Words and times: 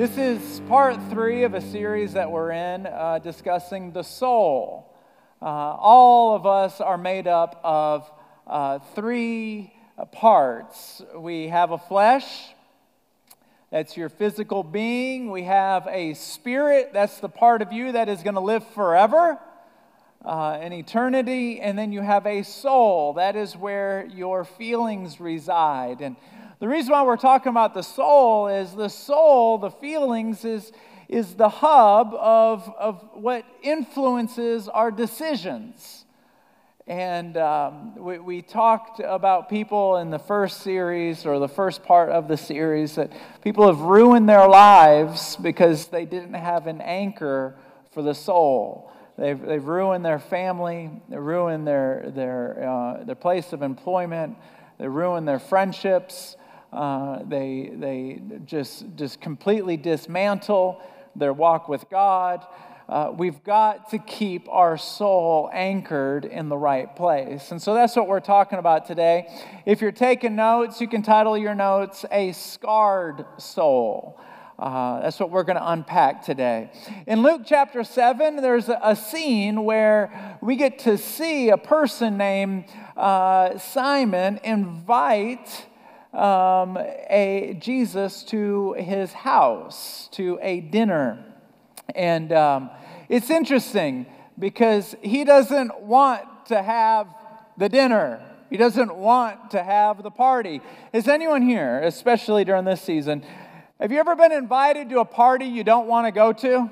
This 0.00 0.16
is 0.16 0.62
part 0.66 0.96
three 1.10 1.42
of 1.42 1.52
a 1.52 1.60
series 1.60 2.14
that 2.14 2.30
we're 2.30 2.52
in 2.52 2.86
uh, 2.86 3.18
discussing 3.18 3.92
the 3.92 4.02
soul. 4.02 4.96
Uh, 5.42 5.44
all 5.44 6.34
of 6.34 6.46
us 6.46 6.80
are 6.80 6.96
made 6.96 7.26
up 7.26 7.60
of 7.62 8.10
uh, 8.46 8.78
three 8.94 9.74
parts 10.10 11.02
we 11.14 11.48
have 11.48 11.72
a 11.72 11.76
flesh, 11.76 12.24
that's 13.70 13.94
your 13.94 14.08
physical 14.08 14.62
being, 14.62 15.30
we 15.30 15.42
have 15.42 15.86
a 15.86 16.14
spirit, 16.14 16.94
that's 16.94 17.20
the 17.20 17.28
part 17.28 17.60
of 17.60 17.70
you 17.70 17.92
that 17.92 18.08
is 18.08 18.22
going 18.22 18.36
to 18.36 18.40
live 18.40 18.66
forever. 18.68 19.38
Uh, 20.22 20.58
in 20.62 20.74
eternity, 20.74 21.62
and 21.62 21.78
then 21.78 21.92
you 21.92 22.02
have 22.02 22.26
a 22.26 22.42
soul. 22.42 23.14
That 23.14 23.36
is 23.36 23.56
where 23.56 24.04
your 24.04 24.44
feelings 24.44 25.18
reside. 25.18 26.02
And 26.02 26.14
the 26.60 26.68
reason 26.68 26.92
why 26.92 27.02
we're 27.02 27.16
talking 27.16 27.48
about 27.48 27.72
the 27.72 27.82
soul 27.82 28.48
is 28.48 28.74
the 28.74 28.88
soul, 28.88 29.56
the 29.56 29.70
feelings, 29.70 30.44
is, 30.44 30.72
is 31.08 31.34
the 31.34 31.48
hub 31.48 32.12
of, 32.14 32.70
of 32.78 33.02
what 33.14 33.46
influences 33.62 34.68
our 34.68 34.90
decisions. 34.90 36.04
And 36.86 37.38
um, 37.38 37.94
we, 37.96 38.18
we 38.18 38.42
talked 38.42 39.00
about 39.00 39.48
people 39.48 39.96
in 39.96 40.10
the 40.10 40.18
first 40.18 40.60
series 40.60 41.24
or 41.24 41.38
the 41.38 41.48
first 41.48 41.82
part 41.82 42.10
of 42.10 42.28
the 42.28 42.36
series 42.36 42.96
that 42.96 43.10
people 43.42 43.66
have 43.66 43.80
ruined 43.80 44.28
their 44.28 44.46
lives 44.46 45.36
because 45.36 45.86
they 45.86 46.04
didn't 46.04 46.34
have 46.34 46.66
an 46.66 46.82
anchor 46.82 47.56
for 47.92 48.02
the 48.02 48.14
soul. 48.14 48.92
They've, 49.16 49.40
they've 49.40 49.64
ruined 49.64 50.04
their 50.04 50.18
family, 50.18 50.90
they 51.08 51.16
ruined 51.16 51.66
their, 51.66 52.10
their, 52.14 52.68
uh, 52.68 53.04
their 53.04 53.14
place 53.14 53.54
of 53.54 53.62
employment, 53.62 54.36
they 54.78 54.88
ruined 54.88 55.26
their 55.26 55.38
friendships, 55.38 56.36
uh, 56.72 57.20
they, 57.24 57.72
they 57.74 58.20
just, 58.44 58.84
just 58.96 59.20
completely 59.20 59.76
dismantle 59.76 60.80
their 61.16 61.32
walk 61.32 61.68
with 61.68 61.88
God. 61.90 62.46
Uh, 62.88 63.12
we've 63.16 63.42
got 63.44 63.90
to 63.90 63.98
keep 63.98 64.48
our 64.48 64.76
soul 64.76 65.48
anchored 65.52 66.24
in 66.24 66.48
the 66.48 66.56
right 66.56 66.96
place. 66.96 67.52
And 67.52 67.62
so 67.62 67.72
that's 67.72 67.94
what 67.94 68.08
we're 68.08 68.18
talking 68.18 68.58
about 68.58 68.86
today. 68.86 69.28
If 69.64 69.80
you're 69.80 69.92
taking 69.92 70.34
notes, 70.34 70.80
you 70.80 70.88
can 70.88 71.02
title 71.02 71.38
your 71.38 71.54
notes 71.54 72.04
A 72.10 72.32
Scarred 72.32 73.24
Soul. 73.38 74.20
Uh, 74.58 75.00
that's 75.00 75.18
what 75.18 75.30
we're 75.30 75.44
going 75.44 75.56
to 75.56 75.70
unpack 75.70 76.22
today. 76.24 76.70
In 77.06 77.22
Luke 77.22 77.42
chapter 77.46 77.82
7, 77.82 78.36
there's 78.36 78.68
a, 78.68 78.78
a 78.82 78.94
scene 78.94 79.64
where 79.64 80.38
we 80.42 80.56
get 80.56 80.80
to 80.80 80.98
see 80.98 81.48
a 81.48 81.56
person 81.56 82.18
named 82.18 82.64
uh, 82.96 83.56
Simon 83.56 84.38
invite 84.44 85.66
um, 86.12 86.76
a 86.78 87.56
Jesus 87.60 88.22
to 88.24 88.72
his 88.74 89.12
house, 89.12 90.08
to 90.12 90.38
a 90.42 90.60
dinner. 90.60 91.24
And 91.94 92.32
um, 92.32 92.70
it's 93.08 93.30
interesting 93.30 94.06
because 94.38 94.94
he 95.02 95.24
doesn't 95.24 95.80
want 95.80 96.46
to 96.46 96.62
have 96.62 97.14
the 97.56 97.68
dinner. 97.68 98.20
He 98.48 98.56
doesn't 98.56 98.94
want 98.94 99.52
to 99.52 99.62
have 99.62 100.02
the 100.02 100.10
party. 100.10 100.60
Is 100.92 101.06
anyone 101.06 101.42
here, 101.42 101.80
especially 101.82 102.44
during 102.44 102.64
this 102.64 102.82
season, 102.82 103.24
have 103.78 103.92
you 103.92 103.98
ever 103.98 104.16
been 104.16 104.32
invited 104.32 104.90
to 104.90 104.98
a 104.98 105.04
party 105.04 105.46
you 105.46 105.62
don't 105.62 105.86
want 105.86 106.06
to 106.06 106.12
go 106.12 106.32
to? 106.32 106.70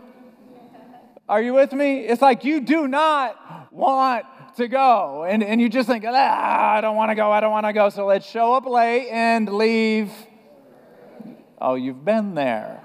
Are 1.28 1.42
you 1.42 1.54
with 1.54 1.72
me? 1.72 2.00
It's 2.00 2.22
like 2.22 2.44
you 2.44 2.60
do 2.60 2.88
not 2.88 3.70
want 3.70 4.24
to 4.58 4.68
go. 4.68 5.24
And, 5.24 5.42
and 5.42 5.60
you 5.60 5.68
just 5.68 5.88
think, 5.88 6.04
ah, 6.06 6.74
I 6.74 6.80
don't 6.80 6.96
want 6.96 7.10
to 7.10 7.14
go, 7.14 7.32
I 7.32 7.40
don't 7.40 7.50
want 7.50 7.66
to 7.66 7.72
go. 7.72 7.88
So 7.88 8.06
let's 8.06 8.28
show 8.28 8.54
up 8.54 8.66
late 8.66 9.08
and 9.10 9.48
leave. 9.52 10.12
Oh, 11.60 11.74
you've 11.74 12.04
been 12.04 12.34
there. 12.34 12.80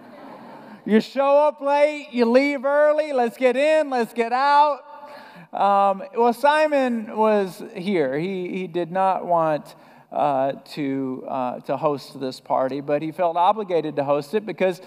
You 0.85 0.99
show 0.99 1.37
up 1.47 1.61
late, 1.61 2.07
you 2.11 2.25
leave 2.25 2.65
early, 2.65 3.13
let's 3.13 3.37
get 3.37 3.55
in, 3.55 3.89
let's 3.89 4.13
get 4.13 4.33
out. 4.33 4.79
Um, 5.53 6.03
well, 6.17 6.33
Simon 6.33 7.15
was 7.15 7.63
here. 7.75 8.17
He, 8.17 8.49
he 8.49 8.67
did 8.67 8.91
not 8.91 9.25
want 9.25 9.75
uh, 10.11 10.53
to, 10.73 11.23
uh, 11.27 11.59
to 11.61 11.77
host 11.77 12.19
this 12.19 12.39
party, 12.39 12.81
but 12.81 13.01
he 13.01 13.11
felt 13.11 13.37
obligated 13.37 13.95
to 13.95 14.03
host 14.03 14.33
it 14.33 14.45
because 14.45 14.81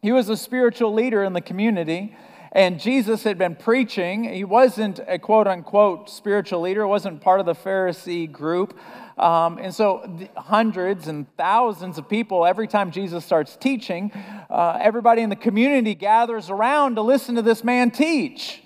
he 0.00 0.12
was 0.12 0.28
a 0.28 0.36
spiritual 0.36 0.94
leader 0.94 1.22
in 1.22 1.34
the 1.34 1.40
community. 1.40 2.16
And 2.52 2.80
Jesus 2.80 3.22
had 3.22 3.38
been 3.38 3.54
preaching. 3.54 4.24
He 4.24 4.44
wasn't 4.44 4.98
a 5.06 5.18
quote 5.18 5.46
unquote 5.46 6.10
spiritual 6.10 6.60
leader, 6.62 6.86
wasn't 6.86 7.20
part 7.20 7.38
of 7.38 7.46
the 7.46 7.54
Pharisee 7.54 8.30
group. 8.30 8.76
Um, 9.16 9.58
and 9.58 9.74
so, 9.74 10.28
hundreds 10.36 11.06
and 11.06 11.26
thousands 11.36 11.98
of 11.98 12.08
people, 12.08 12.46
every 12.46 12.66
time 12.66 12.90
Jesus 12.90 13.24
starts 13.24 13.56
teaching, 13.56 14.10
uh, 14.48 14.78
everybody 14.80 15.22
in 15.22 15.30
the 15.30 15.36
community 15.36 15.94
gathers 15.94 16.50
around 16.50 16.94
to 16.94 17.02
listen 17.02 17.34
to 17.34 17.42
this 17.42 17.62
man 17.62 17.90
teach. 17.90 18.62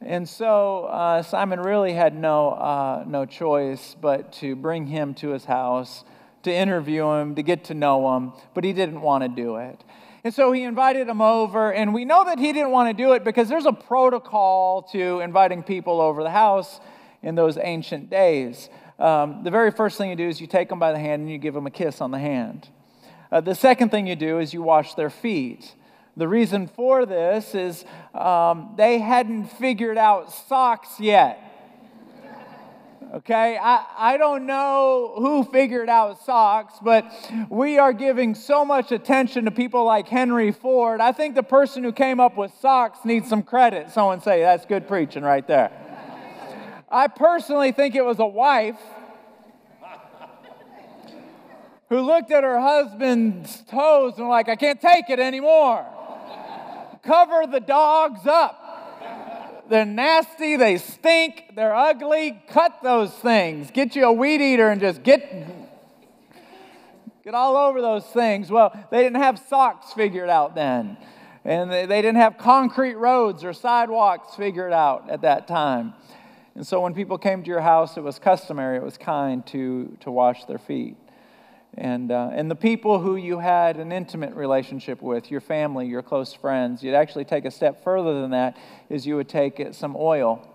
And 0.00 0.28
so 0.28 0.84
uh, 0.84 1.22
Simon 1.22 1.60
really 1.60 1.92
had 1.92 2.14
no, 2.14 2.50
uh, 2.50 3.04
no 3.06 3.26
choice 3.26 3.96
but 4.00 4.32
to 4.34 4.54
bring 4.54 4.86
him 4.86 5.14
to 5.14 5.30
his 5.30 5.44
house, 5.44 6.04
to 6.44 6.54
interview 6.54 7.08
him, 7.10 7.34
to 7.34 7.42
get 7.42 7.64
to 7.64 7.74
know 7.74 8.16
him, 8.16 8.32
but 8.54 8.62
he 8.62 8.72
didn't 8.72 9.00
want 9.00 9.22
to 9.22 9.28
do 9.28 9.56
it. 9.56 9.82
And 10.24 10.34
so 10.34 10.52
he 10.52 10.64
invited 10.64 11.08
him 11.08 11.20
over, 11.20 11.72
and 11.72 11.94
we 11.94 12.04
know 12.04 12.24
that 12.24 12.38
he 12.38 12.52
didn't 12.52 12.70
want 12.70 12.96
to 12.96 13.02
do 13.02 13.12
it 13.12 13.24
because 13.24 13.48
there's 13.48 13.66
a 13.66 13.72
protocol 13.72 14.82
to 14.92 15.20
inviting 15.20 15.62
people 15.62 16.00
over 16.00 16.22
the 16.22 16.30
house 16.30 16.80
in 17.22 17.34
those 17.34 17.56
ancient 17.56 18.10
days. 18.10 18.68
Um, 18.98 19.44
the 19.44 19.50
very 19.50 19.70
first 19.70 19.96
thing 19.96 20.10
you 20.10 20.16
do 20.16 20.28
is 20.28 20.40
you 20.40 20.48
take 20.48 20.68
them 20.68 20.80
by 20.80 20.92
the 20.92 20.98
hand 20.98 21.22
and 21.22 21.30
you 21.30 21.38
give 21.38 21.54
them 21.54 21.66
a 21.66 21.70
kiss 21.70 22.00
on 22.00 22.10
the 22.10 22.18
hand. 22.18 22.68
Uh, 23.30 23.40
the 23.40 23.54
second 23.54 23.90
thing 23.90 24.06
you 24.06 24.16
do 24.16 24.40
is 24.40 24.52
you 24.52 24.62
wash 24.62 24.94
their 24.94 25.10
feet. 25.10 25.74
The 26.16 26.26
reason 26.26 26.66
for 26.66 27.06
this 27.06 27.54
is 27.54 27.84
um, 28.12 28.74
they 28.76 28.98
hadn't 28.98 29.46
figured 29.52 29.98
out 29.98 30.32
socks 30.32 30.98
yet. 30.98 31.47
Okay, 33.14 33.56
I, 33.56 33.86
I 33.96 34.16
don't 34.18 34.44
know 34.44 35.14
who 35.16 35.42
figured 35.44 35.88
out 35.88 36.22
socks, 36.26 36.74
but 36.82 37.10
we 37.48 37.78
are 37.78 37.94
giving 37.94 38.34
so 38.34 38.66
much 38.66 38.92
attention 38.92 39.46
to 39.46 39.50
people 39.50 39.84
like 39.84 40.08
Henry 40.08 40.52
Ford. 40.52 41.00
I 41.00 41.12
think 41.12 41.34
the 41.34 41.42
person 41.42 41.82
who 41.82 41.92
came 41.92 42.20
up 42.20 42.36
with 42.36 42.52
socks 42.60 42.98
needs 43.06 43.26
some 43.26 43.42
credit. 43.42 43.90
Someone 43.90 44.20
say, 44.20 44.40
that's 44.40 44.66
good 44.66 44.86
preaching 44.86 45.22
right 45.22 45.46
there. 45.46 45.70
I 46.90 47.06
personally 47.06 47.72
think 47.72 47.94
it 47.94 48.04
was 48.04 48.18
a 48.18 48.26
wife 48.26 48.80
who 51.88 52.00
looked 52.00 52.30
at 52.30 52.44
her 52.44 52.60
husband's 52.60 53.62
toes 53.62 54.18
and 54.18 54.28
like, 54.28 54.50
I 54.50 54.56
can't 54.56 54.82
take 54.82 55.08
it 55.08 55.18
anymore. 55.18 55.86
Cover 57.02 57.46
the 57.50 57.60
dogs 57.60 58.26
up. 58.26 58.67
They're 59.68 59.84
nasty, 59.84 60.56
they 60.56 60.78
stink, 60.78 61.52
they're 61.54 61.74
ugly. 61.74 62.42
Cut 62.48 62.78
those 62.82 63.12
things. 63.12 63.70
Get 63.70 63.94
you 63.94 64.06
a 64.06 64.12
weed 64.12 64.40
eater 64.40 64.70
and 64.70 64.80
just 64.80 65.02
get 65.02 65.46
get 67.22 67.34
all 67.34 67.56
over 67.56 67.82
those 67.82 68.06
things. 68.06 68.50
Well, 68.50 68.72
they 68.90 69.02
didn't 69.02 69.20
have 69.20 69.38
socks 69.38 69.92
figured 69.92 70.30
out 70.30 70.54
then. 70.54 70.96
And 71.44 71.70
they, 71.70 71.84
they 71.84 72.00
didn't 72.00 72.16
have 72.16 72.38
concrete 72.38 72.94
roads 72.94 73.44
or 73.44 73.52
sidewalks 73.52 74.34
figured 74.34 74.72
out 74.72 75.10
at 75.10 75.20
that 75.22 75.46
time. 75.46 75.92
And 76.54 76.66
so 76.66 76.80
when 76.80 76.94
people 76.94 77.18
came 77.18 77.42
to 77.42 77.48
your 77.48 77.60
house, 77.60 77.96
it 77.96 78.02
was 78.02 78.18
customary, 78.18 78.78
it 78.78 78.82
was 78.82 78.96
kind 78.96 79.46
to, 79.48 79.96
to 80.00 80.10
wash 80.10 80.44
their 80.46 80.58
feet. 80.58 80.96
And, 81.74 82.10
uh, 82.10 82.30
and 82.32 82.50
the 82.50 82.56
people 82.56 82.98
who 82.98 83.16
you 83.16 83.38
had 83.38 83.76
an 83.76 83.92
intimate 83.92 84.34
relationship 84.34 85.00
with, 85.00 85.30
your 85.30 85.40
family, 85.40 85.86
your 85.86 86.02
close 86.02 86.32
friends, 86.32 86.82
you'd 86.82 86.94
actually 86.94 87.24
take 87.24 87.44
a 87.44 87.50
step 87.50 87.84
further 87.84 88.20
than 88.20 88.30
that, 88.30 88.56
is 88.88 89.06
you 89.06 89.16
would 89.16 89.28
take 89.28 89.62
some 89.72 89.94
oil 89.96 90.46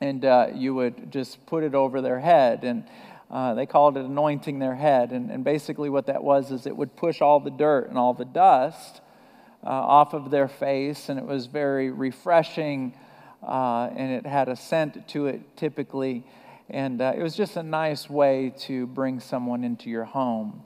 and 0.00 0.24
uh, 0.24 0.48
you 0.54 0.74
would 0.74 1.10
just 1.10 1.44
put 1.46 1.64
it 1.64 1.74
over 1.74 2.00
their 2.00 2.20
head. 2.20 2.64
And 2.64 2.84
uh, 3.30 3.54
they 3.54 3.66
called 3.66 3.96
it 3.96 4.04
anointing 4.04 4.58
their 4.58 4.74
head. 4.74 5.12
And, 5.12 5.30
and 5.30 5.44
basically, 5.44 5.90
what 5.90 6.06
that 6.06 6.22
was 6.22 6.50
is 6.50 6.66
it 6.66 6.76
would 6.76 6.96
push 6.96 7.20
all 7.20 7.40
the 7.40 7.50
dirt 7.50 7.88
and 7.88 7.98
all 7.98 8.14
the 8.14 8.24
dust 8.24 9.00
uh, 9.64 9.70
off 9.70 10.14
of 10.14 10.30
their 10.30 10.48
face, 10.48 11.08
and 11.08 11.18
it 11.18 11.26
was 11.26 11.46
very 11.46 11.90
refreshing, 11.90 12.94
uh, 13.42 13.90
and 13.94 14.12
it 14.12 14.26
had 14.26 14.48
a 14.48 14.56
scent 14.56 15.08
to 15.08 15.26
it 15.26 15.56
typically. 15.56 16.24
And 16.70 17.00
uh, 17.00 17.14
it 17.16 17.22
was 17.22 17.34
just 17.34 17.56
a 17.56 17.62
nice 17.62 18.10
way 18.10 18.52
to 18.60 18.86
bring 18.86 19.20
someone 19.20 19.64
into 19.64 19.88
your 19.88 20.04
home. 20.04 20.62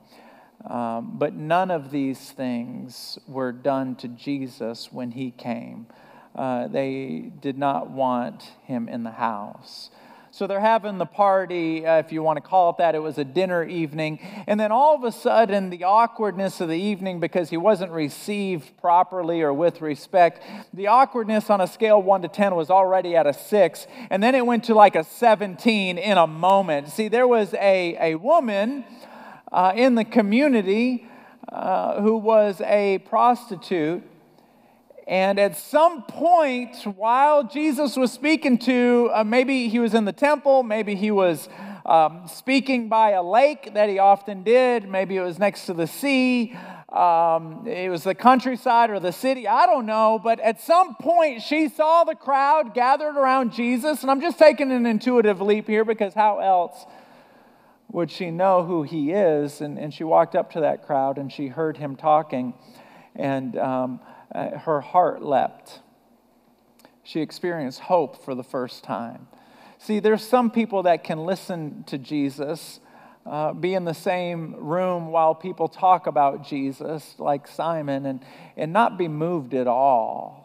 Um, 0.68 1.16
but 1.18 1.34
none 1.34 1.70
of 1.70 1.90
these 1.90 2.30
things 2.30 3.18
were 3.26 3.52
done 3.52 3.96
to 3.96 4.08
Jesus 4.08 4.92
when 4.92 5.12
he 5.12 5.30
came. 5.30 5.86
Uh, 6.34 6.68
they 6.68 7.30
did 7.40 7.58
not 7.58 7.90
want 7.90 8.42
him 8.64 8.88
in 8.88 9.02
the 9.02 9.10
house. 9.10 9.90
So 10.34 10.46
they're 10.46 10.60
having 10.60 10.96
the 10.96 11.04
party, 11.04 11.86
uh, 11.86 11.98
if 11.98 12.10
you 12.10 12.22
want 12.22 12.38
to 12.38 12.40
call 12.40 12.70
it 12.70 12.78
that. 12.78 12.94
It 12.94 13.00
was 13.00 13.18
a 13.18 13.24
dinner 13.24 13.64
evening. 13.64 14.18
And 14.46 14.58
then 14.58 14.72
all 14.72 14.94
of 14.94 15.04
a 15.04 15.12
sudden, 15.12 15.68
the 15.68 15.84
awkwardness 15.84 16.58
of 16.62 16.70
the 16.70 16.78
evening, 16.78 17.20
because 17.20 17.50
he 17.50 17.58
wasn't 17.58 17.92
received 17.92 18.74
properly 18.80 19.42
or 19.42 19.52
with 19.52 19.82
respect, 19.82 20.42
the 20.72 20.86
awkwardness 20.86 21.50
on 21.50 21.60
a 21.60 21.66
scale 21.66 22.00
1 22.00 22.22
to 22.22 22.28
10 22.28 22.54
was 22.54 22.70
already 22.70 23.14
at 23.14 23.26
a 23.26 23.34
6. 23.34 23.86
And 24.08 24.22
then 24.22 24.34
it 24.34 24.46
went 24.46 24.64
to 24.64 24.74
like 24.74 24.96
a 24.96 25.04
17 25.04 25.98
in 25.98 26.16
a 26.16 26.26
moment. 26.26 26.88
See, 26.88 27.08
there 27.08 27.28
was 27.28 27.52
a, 27.52 27.98
a 28.00 28.14
woman 28.14 28.86
uh, 29.52 29.74
in 29.76 29.96
the 29.96 30.04
community 30.06 31.06
uh, 31.50 32.00
who 32.00 32.16
was 32.16 32.62
a 32.62 33.00
prostitute. 33.00 34.02
And 35.06 35.38
at 35.38 35.56
some 35.56 36.02
point, 36.02 36.76
while 36.96 37.44
Jesus 37.44 37.96
was 37.96 38.12
speaking 38.12 38.58
to, 38.58 39.10
uh, 39.12 39.24
maybe 39.24 39.68
he 39.68 39.78
was 39.78 39.94
in 39.94 40.04
the 40.04 40.12
temple, 40.12 40.62
maybe 40.62 40.94
he 40.94 41.10
was 41.10 41.48
um, 41.84 42.22
speaking 42.28 42.88
by 42.88 43.10
a 43.10 43.22
lake 43.22 43.74
that 43.74 43.88
he 43.88 43.98
often 43.98 44.44
did, 44.44 44.88
maybe 44.88 45.16
it 45.16 45.22
was 45.22 45.38
next 45.38 45.66
to 45.66 45.74
the 45.74 45.88
sea, 45.88 46.56
um, 46.92 47.66
it 47.66 47.88
was 47.88 48.04
the 48.04 48.14
countryside 48.14 48.90
or 48.90 49.00
the 49.00 49.12
city, 49.12 49.48
I 49.48 49.66
don't 49.66 49.86
know. 49.86 50.20
But 50.22 50.38
at 50.40 50.60
some 50.60 50.94
point, 50.96 51.42
she 51.42 51.68
saw 51.68 52.04
the 52.04 52.14
crowd 52.14 52.74
gathered 52.74 53.16
around 53.16 53.52
Jesus. 53.52 54.02
And 54.02 54.10
I'm 54.10 54.20
just 54.20 54.38
taking 54.38 54.70
an 54.70 54.84
intuitive 54.84 55.40
leap 55.40 55.66
here 55.66 55.84
because 55.84 56.12
how 56.12 56.38
else 56.38 56.84
would 57.90 58.10
she 58.10 58.30
know 58.30 58.62
who 58.64 58.82
he 58.82 59.10
is? 59.10 59.62
And, 59.62 59.78
and 59.78 59.92
she 59.92 60.04
walked 60.04 60.34
up 60.34 60.52
to 60.52 60.60
that 60.60 60.86
crowd 60.86 61.16
and 61.16 61.32
she 61.32 61.48
heard 61.48 61.78
him 61.78 61.96
talking. 61.96 62.52
And 63.16 63.56
um, 63.56 64.00
uh, 64.34 64.58
her 64.58 64.80
heart 64.80 65.22
leapt. 65.22 65.80
She 67.02 67.20
experienced 67.20 67.80
hope 67.80 68.24
for 68.24 68.34
the 68.34 68.44
first 68.44 68.84
time. 68.84 69.28
See, 69.78 69.98
there's 69.98 70.22
some 70.22 70.50
people 70.50 70.84
that 70.84 71.02
can 71.02 71.26
listen 71.26 71.82
to 71.88 71.98
Jesus, 71.98 72.78
uh, 73.26 73.52
be 73.52 73.74
in 73.74 73.84
the 73.84 73.94
same 73.94 74.54
room 74.54 75.08
while 75.08 75.34
people 75.34 75.68
talk 75.68 76.06
about 76.06 76.46
Jesus, 76.46 77.16
like 77.18 77.48
Simon, 77.48 78.06
and, 78.06 78.24
and 78.56 78.72
not 78.72 78.96
be 78.96 79.08
moved 79.08 79.54
at 79.54 79.66
all. 79.66 80.42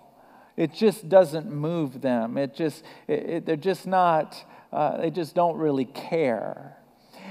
It 0.56 0.74
just 0.74 1.08
doesn't 1.08 1.52
move 1.52 2.02
them. 2.02 2.38
It 2.38 2.56
just, 2.56 2.84
it, 3.08 3.30
it, 3.30 3.46
they're 3.46 3.56
just 3.56 3.86
not, 3.86 4.44
uh, 4.74 4.98
they 4.98 5.12
just 5.12 5.36
don't 5.36 5.58
really 5.58 5.86
care. 5.86 6.77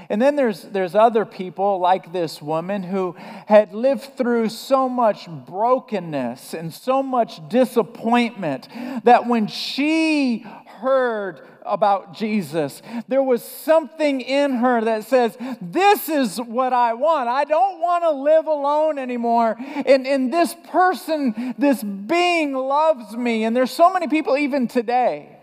And 0.09 0.21
then 0.21 0.35
there's, 0.35 0.63
there's 0.63 0.95
other 0.95 1.25
people 1.25 1.79
like 1.79 2.13
this 2.13 2.41
woman 2.41 2.83
who 2.83 3.15
had 3.47 3.73
lived 3.73 4.17
through 4.17 4.49
so 4.49 4.87
much 4.87 5.27
brokenness 5.29 6.53
and 6.53 6.73
so 6.73 7.03
much 7.03 7.47
disappointment 7.49 8.69
that 9.03 9.27
when 9.27 9.47
she 9.47 10.45
heard 10.79 11.41
about 11.65 12.13
Jesus, 12.13 12.81
there 13.07 13.23
was 13.23 13.43
something 13.43 14.21
in 14.21 14.55
her 14.55 14.81
that 14.81 15.03
says, 15.03 15.37
This 15.61 16.07
is 16.07 16.37
what 16.37 16.71
I 16.71 16.93
want. 16.93 17.27
I 17.27 17.43
don't 17.43 17.81
want 17.81 18.03
to 18.03 18.11
live 18.11 18.47
alone 18.47 18.97
anymore. 18.97 19.57
And, 19.59 20.07
and 20.07 20.33
this 20.33 20.55
person, 20.69 21.55
this 21.57 21.83
being 21.83 22.53
loves 22.53 23.15
me. 23.15 23.43
And 23.43 23.55
there's 23.55 23.71
so 23.71 23.91
many 23.91 24.07
people 24.07 24.37
even 24.37 24.67
today 24.67 25.36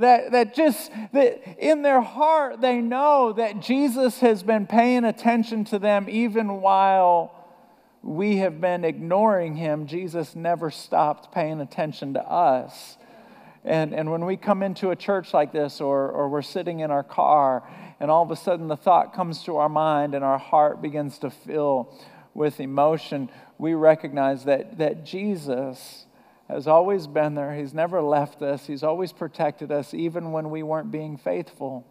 that, 0.00 0.32
that 0.32 0.54
just 0.54 0.90
that 1.12 1.42
in 1.58 1.82
their 1.82 2.00
heart 2.00 2.60
they 2.60 2.80
know 2.80 3.32
that 3.32 3.60
Jesus 3.60 4.20
has 4.20 4.42
been 4.42 4.66
paying 4.66 5.04
attention 5.04 5.64
to 5.66 5.78
them 5.78 6.06
even 6.08 6.60
while 6.60 7.34
we 8.02 8.38
have 8.38 8.60
been 8.60 8.84
ignoring 8.84 9.56
him. 9.56 9.86
Jesus 9.86 10.34
never 10.34 10.70
stopped 10.70 11.32
paying 11.32 11.60
attention 11.60 12.14
to 12.14 12.20
us. 12.20 12.96
And, 13.64 13.94
and 13.94 14.10
when 14.10 14.24
we 14.24 14.36
come 14.36 14.62
into 14.62 14.90
a 14.90 14.96
church 14.96 15.34
like 15.34 15.52
this, 15.52 15.82
or, 15.82 16.10
or 16.10 16.30
we're 16.30 16.40
sitting 16.40 16.80
in 16.80 16.90
our 16.90 17.02
car, 17.02 17.62
and 18.00 18.10
all 18.10 18.22
of 18.22 18.30
a 18.30 18.36
sudden 18.36 18.68
the 18.68 18.76
thought 18.76 19.12
comes 19.12 19.42
to 19.44 19.58
our 19.58 19.68
mind 19.68 20.14
and 20.14 20.24
our 20.24 20.38
heart 20.38 20.80
begins 20.80 21.18
to 21.18 21.30
fill 21.30 21.94
with 22.32 22.58
emotion, 22.58 23.28
we 23.58 23.74
recognize 23.74 24.44
that, 24.44 24.78
that 24.78 25.04
Jesus 25.04 26.06
has 26.52 26.66
always 26.66 27.06
been 27.06 27.34
there. 27.34 27.54
He's 27.54 27.74
never 27.74 28.00
left 28.02 28.42
us. 28.42 28.66
He's 28.66 28.82
always 28.82 29.12
protected 29.12 29.70
us, 29.70 29.94
even 29.94 30.32
when 30.32 30.50
we 30.50 30.62
weren't 30.62 30.90
being 30.90 31.16
faithful. 31.16 31.86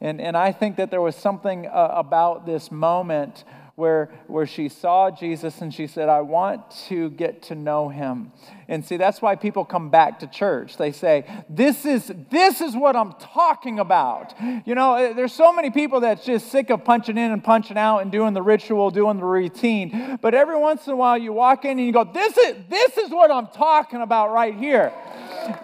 And, 0.00 0.20
and 0.20 0.36
I 0.36 0.52
think 0.52 0.76
that 0.76 0.90
there 0.90 1.00
was 1.00 1.16
something 1.16 1.66
uh, 1.66 1.92
about 1.92 2.46
this 2.46 2.70
moment 2.70 3.44
where, 3.78 4.10
where 4.26 4.44
she 4.44 4.68
saw 4.68 5.08
Jesus 5.08 5.60
and 5.60 5.72
she 5.72 5.86
said, 5.86 6.08
I 6.08 6.20
want 6.22 6.68
to 6.88 7.10
get 7.10 7.42
to 7.42 7.54
know 7.54 7.88
him. 7.88 8.32
And 8.66 8.84
see, 8.84 8.96
that's 8.96 9.22
why 9.22 9.36
people 9.36 9.64
come 9.64 9.88
back 9.88 10.18
to 10.18 10.26
church. 10.26 10.76
They 10.76 10.90
say, 10.90 11.24
This 11.48 11.86
is, 11.86 12.12
this 12.28 12.60
is 12.60 12.74
what 12.74 12.96
I'm 12.96 13.12
talking 13.12 13.78
about. 13.78 14.34
You 14.66 14.74
know, 14.74 14.96
eh, 14.96 15.12
there's 15.12 15.32
so 15.32 15.52
many 15.52 15.70
people 15.70 16.00
that's 16.00 16.26
just 16.26 16.50
sick 16.50 16.70
of 16.70 16.84
punching 16.84 17.16
in 17.16 17.30
and 17.30 17.42
punching 17.42 17.78
out 17.78 18.00
and 18.00 18.10
doing 18.10 18.34
the 18.34 18.42
ritual, 18.42 18.90
doing 18.90 19.18
the 19.18 19.24
routine. 19.24 20.18
But 20.20 20.34
every 20.34 20.58
once 20.58 20.88
in 20.88 20.94
a 20.94 20.96
while 20.96 21.16
you 21.16 21.32
walk 21.32 21.64
in 21.64 21.78
and 21.78 21.86
you 21.86 21.92
go, 21.92 22.02
This 22.02 22.36
is, 22.36 22.56
this 22.68 22.98
is 22.98 23.10
what 23.10 23.30
I'm 23.30 23.46
talking 23.46 24.02
about 24.02 24.32
right 24.32 24.56
here. 24.56 24.92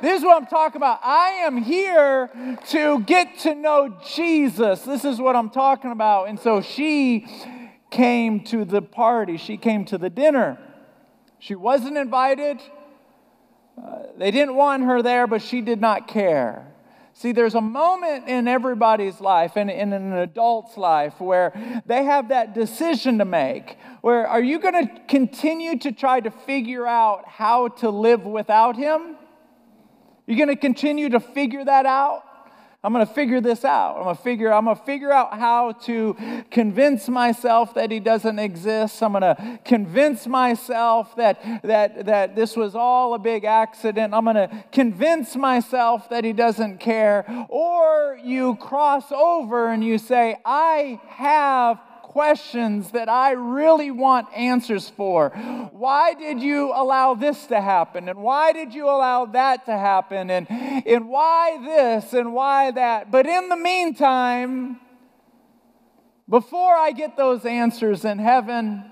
This 0.00 0.20
is 0.20 0.24
what 0.24 0.40
I'm 0.40 0.46
talking 0.46 0.76
about. 0.76 1.00
I 1.02 1.30
am 1.44 1.56
here 1.56 2.30
to 2.68 3.00
get 3.00 3.40
to 3.40 3.56
know 3.56 3.98
Jesus. 4.14 4.82
This 4.82 5.04
is 5.04 5.18
what 5.18 5.34
I'm 5.34 5.50
talking 5.50 5.90
about. 5.90 6.28
And 6.28 6.38
so 6.38 6.62
she 6.62 7.26
came 7.94 8.40
to 8.40 8.64
the 8.64 8.82
party, 8.82 9.36
she 9.36 9.56
came 9.56 9.84
to 9.86 9.96
the 9.96 10.10
dinner. 10.10 10.58
She 11.38 11.54
wasn't 11.54 11.96
invited. 11.96 12.60
Uh, 13.80 14.02
they 14.18 14.30
didn't 14.30 14.56
want 14.56 14.82
her 14.84 15.00
there, 15.00 15.26
but 15.26 15.40
she 15.40 15.60
did 15.60 15.80
not 15.80 16.08
care. 16.08 16.66
See, 17.12 17.30
there's 17.30 17.54
a 17.54 17.60
moment 17.60 18.28
in 18.28 18.48
everybody's 18.48 19.20
life 19.20 19.52
and 19.54 19.70
in 19.70 19.92
an 19.92 20.12
adult's 20.14 20.76
life 20.76 21.20
where 21.20 21.52
they 21.86 22.02
have 22.02 22.30
that 22.30 22.54
decision 22.54 23.18
to 23.18 23.24
make. 23.24 23.78
Where 24.00 24.26
are 24.26 24.42
you 24.42 24.58
going 24.58 24.88
to 24.88 25.00
continue 25.06 25.78
to 25.78 25.92
try 25.92 26.18
to 26.18 26.32
figure 26.32 26.86
out 26.86 27.28
how 27.28 27.68
to 27.68 27.90
live 27.90 28.24
without 28.24 28.74
him? 28.74 29.16
You're 30.26 30.38
going 30.38 30.48
to 30.48 30.60
continue 30.60 31.10
to 31.10 31.20
figure 31.20 31.64
that 31.64 31.86
out? 31.86 32.24
I'm 32.84 32.92
going 32.92 33.06
to 33.06 33.12
figure 33.14 33.40
this 33.40 33.64
out. 33.64 33.96
I'm 33.96 34.04
going 34.04 34.16
to 34.16 34.22
figure 34.22 34.52
I'm 34.52 34.66
going 34.66 34.76
to 34.76 34.82
figure 34.82 35.10
out 35.10 35.38
how 35.38 35.72
to 35.72 36.44
convince 36.50 37.08
myself 37.08 37.72
that 37.74 37.90
he 37.90 37.98
doesn't 37.98 38.38
exist. 38.38 39.02
I'm 39.02 39.12
going 39.12 39.22
to 39.22 39.58
convince 39.64 40.26
myself 40.26 41.16
that 41.16 41.62
that 41.62 42.04
that 42.04 42.36
this 42.36 42.56
was 42.56 42.74
all 42.74 43.14
a 43.14 43.18
big 43.18 43.44
accident. 43.44 44.12
I'm 44.12 44.24
going 44.24 44.36
to 44.36 44.64
convince 44.70 45.34
myself 45.34 46.10
that 46.10 46.24
he 46.24 46.34
doesn't 46.34 46.76
care. 46.76 47.46
Or 47.48 48.20
you 48.22 48.56
cross 48.56 49.10
over 49.10 49.68
and 49.68 49.82
you 49.82 49.96
say, 49.96 50.36
"I 50.44 51.00
have 51.06 51.80
questions 52.14 52.92
that 52.92 53.08
I 53.08 53.32
really 53.32 53.90
want 53.90 54.28
answers 54.36 54.88
for. 54.88 55.30
Why 55.72 56.14
did 56.14 56.40
you 56.40 56.70
allow 56.72 57.14
this 57.14 57.46
to 57.46 57.60
happen? 57.60 58.08
And 58.08 58.20
why 58.20 58.52
did 58.52 58.72
you 58.72 58.84
allow 58.84 59.24
that 59.26 59.66
to 59.66 59.72
happen? 59.72 60.30
And, 60.30 60.48
and 60.48 61.08
why 61.08 61.58
this 61.60 62.12
and 62.12 62.32
why 62.32 62.70
that? 62.70 63.10
But 63.10 63.26
in 63.26 63.48
the 63.48 63.56
meantime, 63.56 64.78
before 66.28 66.76
I 66.76 66.92
get 66.92 67.16
those 67.16 67.44
answers 67.44 68.04
in 68.04 68.20
heaven, 68.20 68.84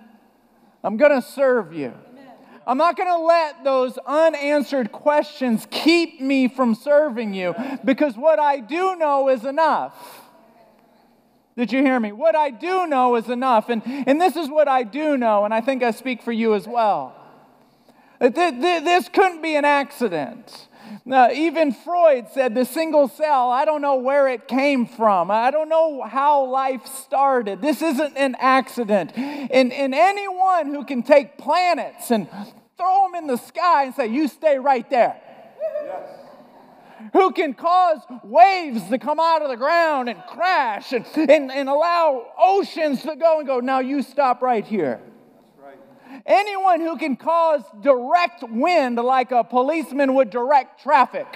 I'm 0.83 0.97
going 0.97 1.13
to 1.13 1.23
serve 1.23 1.73
you. 1.73 1.95
I'm 2.67 2.77
not 2.77 2.97
going 2.97 3.09
to 3.09 3.25
let 3.25 3.63
those 3.63 3.99
unanswered 4.05 4.91
questions 4.91 5.65
keep 5.71 6.21
me 6.21 6.49
from 6.49 6.75
serving 6.75 7.35
you 7.35 7.55
because 7.85 8.17
what 8.17 8.41
I 8.41 8.59
do 8.59 8.97
know 8.97 9.29
is 9.29 9.45
enough. 9.45 10.22
Did 11.57 11.71
you 11.73 11.83
hear 11.83 12.01
me? 12.01 12.13
What 12.13 12.35
I 12.35 12.51
do 12.51 12.87
know 12.87 13.17
is 13.17 13.29
enough. 13.29 13.69
And, 13.69 13.83
and 13.85 14.21
this 14.21 14.37
is 14.37 14.49
what 14.49 14.69
I 14.69 14.85
do 14.85 15.17
know, 15.17 15.45
and 15.45 15.53
I 15.53 15.61
think 15.61 15.83
I 15.83 15.91
speak 15.91 16.23
for 16.23 16.33
you 16.33 16.55
as 16.55 16.67
well. 16.67 17.15
Uh, 18.21 18.29
this 18.31 19.09
couldn't 19.09 19.43
be 19.43 19.57
an 19.57 19.65
accident. 19.65 20.69
Now, 21.05 21.31
even 21.31 21.73
Freud 21.73 22.29
said 22.33 22.55
the 22.55 22.65
single 22.65 23.09
cell, 23.09 23.51
I 23.51 23.65
don't 23.65 23.83
know 23.83 23.97
where 23.97 24.29
it 24.29 24.47
came 24.47 24.87
from. 24.87 25.31
I 25.31 25.51
don't 25.51 25.69
know 25.69 26.03
how 26.03 26.45
life 26.47 26.87
started. 26.87 27.61
This 27.61 27.83
isn't 27.83 28.17
an 28.17 28.37
accident. 28.39 29.13
And, 29.17 29.73
and 29.73 29.95
anyone 29.95 30.69
who 30.69 30.85
can 30.85 31.03
take 31.03 31.39
planets 31.39 32.11
and 32.11 32.29
throw 32.77 33.09
them 33.09 33.15
in 33.17 33.27
the 33.27 33.39
sky 33.39 33.85
and 33.85 33.95
say, 33.95 34.07
You 34.07 34.29
stay 34.29 34.59
right 34.59 34.89
there. 34.89 35.21
Yes 35.85 36.22
who 37.13 37.33
can 37.33 37.55
cause 37.55 38.01
waves 38.23 38.89
to 38.89 38.99
come 38.99 39.21
out 39.21 39.43
of 39.43 39.49
the 39.49 39.57
ground 39.57 40.09
and 40.09 40.23
crash 40.29 40.93
and, 40.93 41.07
and, 41.17 41.51
and 41.51 41.69
allow 41.69 42.27
oceans 42.39 43.03
to 43.03 43.17
go 43.17 43.39
and 43.39 43.47
go, 43.47 43.61
now 43.61 43.81
you 43.81 44.03
stop 44.03 44.43
right 44.43 44.65
here. 44.65 45.01
Anyone 46.27 46.81
who 46.81 46.99
can 46.99 47.17
cause 47.17 47.63
direct 47.81 48.45
wind 48.49 48.97
like 48.97 49.33
a 49.33 49.43
policeman 49.43 50.15
would 50.15 50.31
direct 50.31 50.83
traffic 50.83 51.27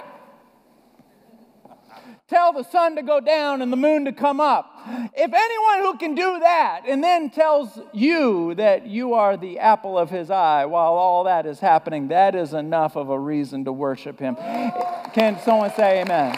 tell 2.27 2.51
the 2.51 2.63
sun 2.63 2.95
to 2.97 3.01
go 3.01 3.19
down 3.19 3.61
and 3.61 3.71
the 3.71 3.77
moon 3.77 4.05
to 4.05 4.11
come 4.11 4.39
up. 4.39 4.73
If 5.13 5.33
anyone 5.33 5.79
who 5.79 5.97
can 5.97 6.13
do 6.13 6.39
that 6.39 6.81
and 6.87 7.03
then 7.03 7.29
tells 7.29 7.79
you 7.93 8.53
that 8.55 8.85
you 8.85 9.13
are 9.13 9.37
the 9.37 9.59
apple 9.59 9.97
of 9.97 10.09
his 10.09 10.29
eye 10.29 10.65
while 10.65 10.93
all 10.93 11.23
that 11.23 11.45
is 11.45 11.59
happening, 11.59 12.09
that 12.09 12.35
is 12.35 12.53
enough 12.53 12.95
of 12.95 13.09
a 13.09 13.19
reason 13.19 13.65
to 13.65 13.71
worship 13.71 14.19
him. 14.19 14.35
Can 15.13 15.39
someone 15.43 15.71
say 15.73 16.01
amen? 16.01 16.37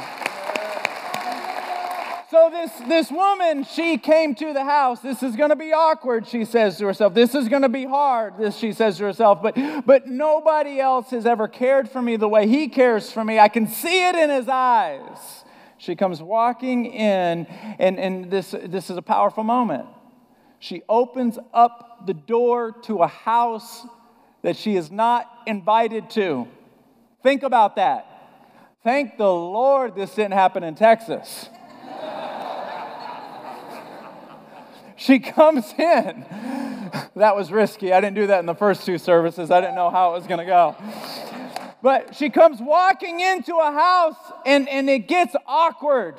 So 2.30 2.52
this, 2.52 2.72
this 2.88 3.12
woman, 3.12 3.64
she 3.64 3.98
came 3.98 4.36
to 4.36 4.54
the 4.54 4.64
house. 4.64 5.00
This 5.00 5.24
is 5.24 5.36
going 5.36 5.50
to 5.50 5.56
be 5.56 5.74
awkward, 5.74 6.28
she 6.28 6.46
says 6.46 6.78
to 6.78 6.86
herself. 6.86 7.16
This 7.16 7.34
is 7.34 7.50
going 7.50 7.64
to 7.64 7.70
be 7.70 7.86
hard, 7.86 8.38
this 8.38 8.56
she 8.56 8.72
says 8.72 8.98
to 8.98 9.06
herself. 9.06 9.42
But, 9.42 9.56
but 9.84 10.06
nobody 10.06 10.80
else 10.80 11.10
has 11.10 11.26
ever 11.26 11.48
cared 11.48 11.90
for 11.90 12.00
me 12.00 12.18
the 12.18 12.28
way 12.28 12.48
he 12.48 12.68
cares 12.68 13.12
for 13.12 13.26
me. 13.26 13.40
I 13.40 13.48
can 13.48 13.66
see 13.66 14.08
it 14.08 14.14
in 14.16 14.30
his 14.30 14.48
eyes. 14.48 15.44
She 15.80 15.96
comes 15.96 16.22
walking 16.22 16.88
in, 16.88 17.48
and, 17.80 17.98
and 17.98 18.30
this, 18.30 18.52
this 18.52 18.90
is 18.90 18.98
a 18.98 19.02
powerful 19.02 19.46
moment. 19.46 19.86
She 20.60 20.84
opens 20.90 21.40
up 21.54 22.06
the 22.06 22.14
door 22.14 22.74
to 22.84 22.98
a 22.98 23.08
house 23.08 23.88
that 24.42 24.58
she 24.58 24.76
is 24.76 24.92
not 24.92 25.26
invited 25.48 26.10
to. 26.12 26.50
Think 27.24 27.44
about 27.44 27.78
that. 27.78 28.06
Thank 28.84 29.18
the 29.18 29.34
Lord 29.34 29.96
this 29.96 30.14
didn't 30.16 30.34
happen 30.34 30.64
in 30.64 30.76
Texas. 30.76 31.50
she 34.98 35.20
comes 35.20 35.74
in. 35.78 36.26
That 37.16 37.38
was 37.38 37.54
risky. 37.54 37.94
I 37.94 38.02
didn't 38.02 38.16
do 38.16 38.28
that 38.28 38.40
in 38.40 38.46
the 38.46 38.56
first 38.56 38.86
two 38.86 38.98
services. 38.98 39.50
I 39.50 39.62
didn't 39.62 39.76
know 39.76 39.90
how 39.90 40.12
it 40.12 40.14
was 40.14 40.28
going 40.28 40.40
to 40.40 40.46
go. 40.46 40.76
But 41.82 42.16
she 42.16 42.30
comes 42.30 42.60
walking 42.60 43.22
into 43.22 43.56
a 43.56 43.72
house 43.72 44.29
and, 44.46 44.68
and 44.70 44.90
it 44.90 45.08
gets 45.08 45.36
awkward. 45.46 46.16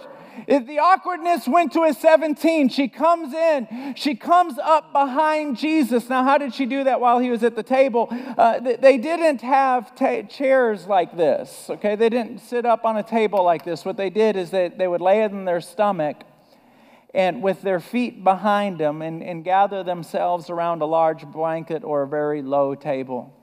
If 0.46 0.66
the 0.66 0.78
awkwardness 0.78 1.46
went 1.46 1.72
to 1.72 1.82
a 1.82 1.92
17, 1.92 2.68
she 2.68 2.88
comes 2.88 3.34
in, 3.34 3.94
she 3.96 4.14
comes 4.14 4.58
up 4.58 4.92
behind 4.92 5.56
Jesus. 5.56 6.08
Now, 6.08 6.24
how 6.24 6.38
did 6.38 6.54
she 6.54 6.66
do 6.66 6.84
that 6.84 7.00
while 7.00 7.18
he 7.18 7.30
was 7.30 7.42
at 7.42 7.56
the 7.56 7.62
table? 7.62 8.08
Uh, 8.10 8.60
they 8.60 8.96
didn't 8.96 9.42
have 9.42 9.94
chairs 10.28 10.86
like 10.86 11.16
this, 11.16 11.68
okay? 11.70 11.96
They 11.96 12.08
didn't 12.08 12.38
sit 12.38 12.64
up 12.64 12.84
on 12.84 12.96
a 12.96 13.02
table 13.02 13.42
like 13.44 13.64
this. 13.64 13.84
What 13.84 13.96
they 13.96 14.10
did 14.10 14.36
is 14.36 14.50
they, 14.50 14.68
they 14.68 14.88
would 14.88 15.00
lay 15.00 15.22
it 15.22 15.32
in 15.32 15.44
their 15.44 15.60
stomach 15.60 16.22
and 17.12 17.42
with 17.42 17.62
their 17.62 17.80
feet 17.80 18.22
behind 18.22 18.78
them 18.78 19.02
and, 19.02 19.22
and 19.22 19.44
gather 19.44 19.82
themselves 19.82 20.48
around 20.48 20.80
a 20.80 20.86
large 20.86 21.26
blanket 21.26 21.82
or 21.82 22.02
a 22.02 22.08
very 22.08 22.40
low 22.40 22.74
table. 22.74 23.34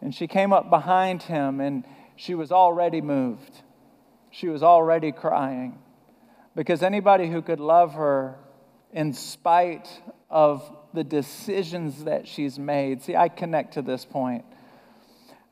And 0.00 0.14
she 0.14 0.26
came 0.26 0.52
up 0.52 0.70
behind 0.70 1.24
him 1.24 1.60
and 1.60 1.84
she 2.16 2.34
was 2.34 2.52
already 2.52 3.00
moved. 3.00 3.62
She 4.30 4.48
was 4.48 4.62
already 4.62 5.12
crying 5.12 5.78
because 6.54 6.82
anybody 6.82 7.30
who 7.30 7.42
could 7.42 7.60
love 7.60 7.94
her 7.94 8.36
in 8.92 9.12
spite 9.12 9.88
of 10.30 10.62
the 10.94 11.04
decisions 11.04 12.04
that 12.04 12.28
she's 12.28 12.58
made. 12.58 13.02
See, 13.02 13.16
I 13.16 13.28
connect 13.28 13.74
to 13.74 13.82
this 13.82 14.04
point. 14.04 14.44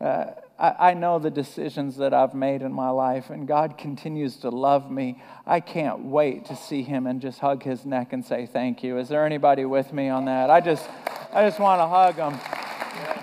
Uh, 0.00 0.26
I, 0.58 0.90
I 0.90 0.94
know 0.94 1.18
the 1.18 1.30
decisions 1.30 1.96
that 1.96 2.14
I've 2.14 2.34
made 2.34 2.62
in 2.62 2.72
my 2.72 2.90
life, 2.90 3.30
and 3.30 3.46
God 3.46 3.76
continues 3.76 4.36
to 4.38 4.50
love 4.50 4.90
me. 4.90 5.22
I 5.46 5.60
can't 5.60 6.04
wait 6.04 6.46
to 6.46 6.56
see 6.56 6.82
Him 6.82 7.06
and 7.06 7.20
just 7.20 7.38
hug 7.38 7.62
His 7.62 7.84
neck 7.84 8.12
and 8.12 8.24
say 8.24 8.46
thank 8.46 8.82
you. 8.82 8.98
Is 8.98 9.08
there 9.08 9.26
anybody 9.26 9.64
with 9.64 9.92
me 9.92 10.08
on 10.08 10.26
that? 10.26 10.50
I 10.50 10.60
just, 10.60 10.88
I 11.32 11.46
just 11.46 11.58
want 11.58 11.80
to 11.80 11.86
hug 11.86 12.16
Him. 12.16 12.69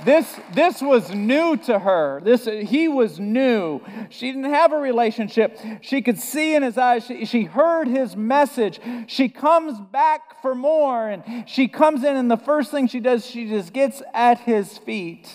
This, 0.06 0.40
this 0.54 0.82
was 0.82 1.14
new 1.14 1.58
to 1.58 1.80
her. 1.80 2.22
This, 2.24 2.46
he 2.46 2.88
was 2.88 3.20
new. 3.20 3.82
She 4.10 4.32
didn't 4.32 4.52
have 4.52 4.72
a 4.72 4.78
relationship. 4.78 5.60
She 5.82 6.02
could 6.02 6.18
see 6.18 6.56
in 6.56 6.64
his 6.64 6.78
eyes. 6.78 7.06
She, 7.06 7.26
she 7.26 7.44
heard 7.44 7.88
his 7.88 8.16
message. 8.16 8.80
She 9.08 9.28
comes 9.28 9.80
back 9.80 10.42
for 10.42 10.56
more, 10.56 11.10
and 11.10 11.44
she 11.46 11.68
comes 11.68 12.04
in, 12.04 12.16
and 12.16 12.32
the 12.32 12.38
first 12.38 12.72
thing 12.72 12.88
she 12.88 13.00
does, 13.00 13.26
she 13.26 13.50
just 13.50 13.74
gets 13.74 14.02
at 14.14 14.40
his 14.40 14.78
feet, 14.78 15.30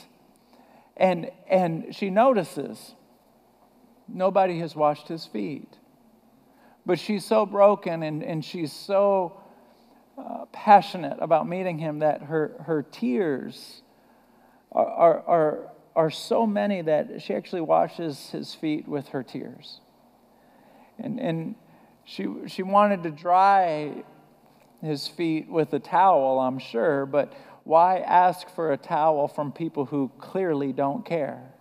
and, 0.97 1.31
and 1.49 1.95
she 1.95 2.09
notices 2.09 2.95
nobody 4.09 4.59
has 4.61 4.75
washed 4.75 5.09
his 5.09 5.27
feet. 5.27 5.69
But 6.87 6.99
she's 6.99 7.25
so 7.25 7.47
broken, 7.47 8.03
and, 8.03 8.23
and 8.23 8.45
she's 8.45 8.73
so 8.73 9.41
uh, 10.17 10.47
passionate 10.53 11.19
about 11.21 11.49
meeting 11.49 11.79
him 11.79 11.99
that 11.99 12.23
her, 12.23 12.53
her 12.65 12.83
tears 12.83 13.82
are, 14.73 15.21
are, 15.27 15.71
are 15.95 16.11
so 16.11 16.47
many 16.47 16.83
that 16.83 17.23
she 17.23 17.35
actually 17.35 17.61
washes 17.61 18.31
his 18.31 18.55
feet 18.55 18.89
with 18.89 19.09
her 19.09 19.23
tears. 19.23 19.81
And, 20.99 21.21
and 21.21 21.55
she, 22.05 22.27
she 22.47 22.63
wanted 22.63 23.03
to 23.03 23.11
dry 23.11 24.05
his 24.83 25.07
feet 25.07 25.49
with 25.49 25.73
a 25.73 25.79
towel, 25.79 26.41
I'm 26.41 26.59
sure, 26.59 27.07
but 27.07 27.33
why 27.65 27.99
ask 27.99 28.49
for 28.55 28.73
a 28.73 28.77
towel 28.77 29.29
from 29.29 29.53
people 29.53 29.85
who 29.87 30.11
clearly 30.19 30.73
don't 30.73 31.05
care? 31.05 31.53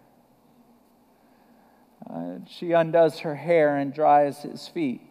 Uh, 2.09 2.39
she 2.47 2.71
undoes 2.71 3.19
her 3.19 3.35
hair 3.35 3.77
and 3.77 3.93
dries 3.93 4.41
his 4.41 4.67
feet. 4.67 5.01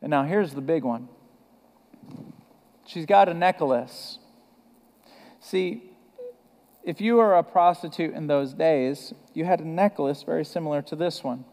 And 0.00 0.10
now 0.10 0.24
here's 0.24 0.54
the 0.54 0.60
big 0.60 0.84
one 0.84 1.08
she's 2.86 3.06
got 3.06 3.28
a 3.28 3.34
necklace. 3.34 4.18
See, 5.40 5.95
if 6.86 7.00
you 7.00 7.16
were 7.16 7.34
a 7.34 7.42
prostitute 7.42 8.14
in 8.14 8.28
those 8.28 8.54
days, 8.54 9.12
you 9.34 9.44
had 9.44 9.60
a 9.60 9.66
necklace 9.66 10.22
very 10.22 10.44
similar 10.44 10.80
to 10.82 10.94
this 10.94 11.24
one. 11.24 11.44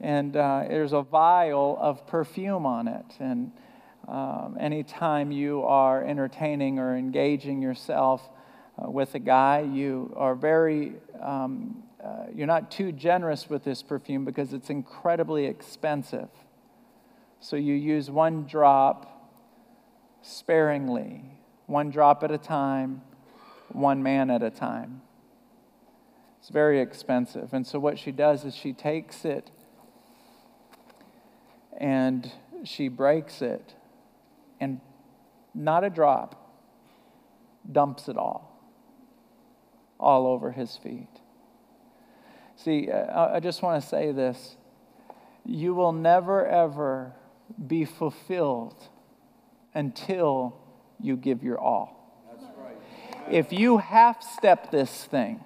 And 0.00 0.36
uh, 0.36 0.66
there's 0.68 0.92
a 0.92 1.00
vial 1.00 1.78
of 1.80 2.06
perfume 2.06 2.66
on 2.66 2.88
it. 2.88 3.06
And 3.18 3.52
um, 4.06 4.58
anytime 4.60 5.32
you 5.32 5.62
are 5.64 6.04
entertaining 6.04 6.78
or 6.78 6.94
engaging 6.94 7.62
yourself 7.62 8.28
uh, 8.76 8.90
with 8.90 9.14
a 9.14 9.18
guy, 9.18 9.60
you 9.60 10.12
are 10.14 10.34
very, 10.34 10.92
um, 11.22 11.82
uh, 12.04 12.26
you're 12.34 12.46
not 12.46 12.70
too 12.70 12.92
generous 12.92 13.48
with 13.48 13.64
this 13.64 13.82
perfume 13.82 14.26
because 14.26 14.52
it's 14.52 14.68
incredibly 14.68 15.46
expensive. 15.46 16.28
So 17.40 17.56
you 17.56 17.72
use 17.72 18.10
one 18.10 18.44
drop 18.44 19.30
sparingly, 20.20 21.24
one 21.64 21.88
drop 21.90 22.22
at 22.22 22.30
a 22.30 22.38
time 22.38 23.00
one 23.70 24.02
man 24.02 24.30
at 24.30 24.42
a 24.42 24.50
time. 24.50 25.02
It's 26.40 26.50
very 26.50 26.80
expensive. 26.80 27.52
And 27.52 27.66
so, 27.66 27.78
what 27.78 27.98
she 27.98 28.12
does 28.12 28.44
is 28.44 28.54
she 28.54 28.72
takes 28.72 29.24
it 29.24 29.50
and 31.78 32.30
she 32.64 32.88
breaks 32.88 33.40
it, 33.40 33.74
and 34.60 34.80
not 35.54 35.84
a 35.84 35.90
drop, 35.90 36.50
dumps 37.70 38.08
it 38.08 38.16
all, 38.16 38.60
all 40.00 40.26
over 40.26 40.50
his 40.50 40.76
feet. 40.76 41.08
See, 42.56 42.90
I 42.90 43.38
just 43.38 43.62
want 43.62 43.80
to 43.80 43.88
say 43.88 44.10
this. 44.10 44.56
You 45.44 45.72
will 45.74 45.92
never, 45.92 46.44
ever 46.44 47.12
be 47.64 47.84
fulfilled 47.84 48.88
until 49.72 50.56
you 51.00 51.16
give 51.16 51.44
your 51.44 51.58
all 51.60 51.97
if 53.30 53.52
you 53.52 53.78
half 53.78 54.22
step 54.22 54.70
this 54.70 55.04
thing, 55.04 55.44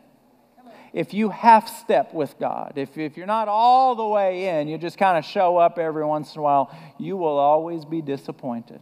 if 0.92 1.14
you 1.14 1.30
half 1.30 1.68
step 1.68 2.12
with 2.12 2.38
God, 2.38 2.74
if, 2.76 2.98
if 2.98 3.16
you're 3.16 3.26
not 3.26 3.48
all 3.48 3.94
the 3.94 4.06
way 4.06 4.60
in, 4.60 4.68
you 4.68 4.76
just 4.76 4.98
kind 4.98 5.16
of 5.16 5.24
show 5.24 5.56
up 5.56 5.78
every 5.78 6.04
once 6.04 6.34
in 6.34 6.40
a 6.40 6.42
while, 6.42 6.76
you 6.98 7.16
will 7.16 7.38
always 7.38 7.84
be 7.84 8.02
disappointed. 8.02 8.80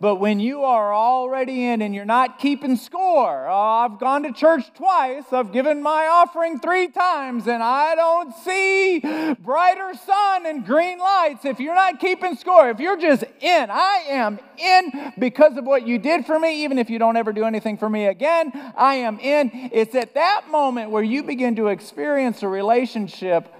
But 0.00 0.16
when 0.16 0.40
you 0.40 0.62
are 0.64 0.94
already 0.94 1.66
in 1.66 1.82
and 1.82 1.94
you're 1.94 2.04
not 2.04 2.38
keeping 2.38 2.76
score, 2.76 3.48
uh, 3.48 3.54
I've 3.54 3.98
gone 3.98 4.22
to 4.24 4.32
church 4.32 4.72
twice, 4.74 5.24
I've 5.32 5.52
given 5.52 5.82
my 5.82 6.06
offering 6.06 6.60
three 6.60 6.88
times, 6.88 7.46
and 7.46 7.62
I 7.62 7.94
don't 7.94 8.34
see 8.36 9.00
brighter 9.40 9.94
sun 9.94 10.46
and 10.46 10.64
green 10.64 10.98
lights. 10.98 11.44
If 11.44 11.60
you're 11.60 11.74
not 11.74 12.00
keeping 12.00 12.36
score, 12.36 12.70
if 12.70 12.80
you're 12.80 12.98
just 12.98 13.24
in, 13.40 13.70
I 13.70 14.04
am 14.08 14.38
in 14.56 15.12
because 15.18 15.56
of 15.56 15.64
what 15.64 15.86
you 15.86 15.98
did 15.98 16.26
for 16.26 16.38
me, 16.38 16.64
even 16.64 16.78
if 16.78 16.90
you 16.90 16.98
don't 16.98 17.16
ever 17.16 17.32
do 17.32 17.44
anything 17.44 17.78
for 17.78 17.88
me 17.88 18.06
again, 18.06 18.52
I 18.76 18.96
am 18.96 19.18
in. 19.18 19.50
It's 19.72 19.94
at 19.94 20.14
that 20.14 20.50
moment 20.50 20.90
where 20.90 21.02
you 21.02 21.22
begin 21.22 21.56
to 21.56 21.68
experience 21.68 22.42
a 22.42 22.48
relationship 22.48 23.54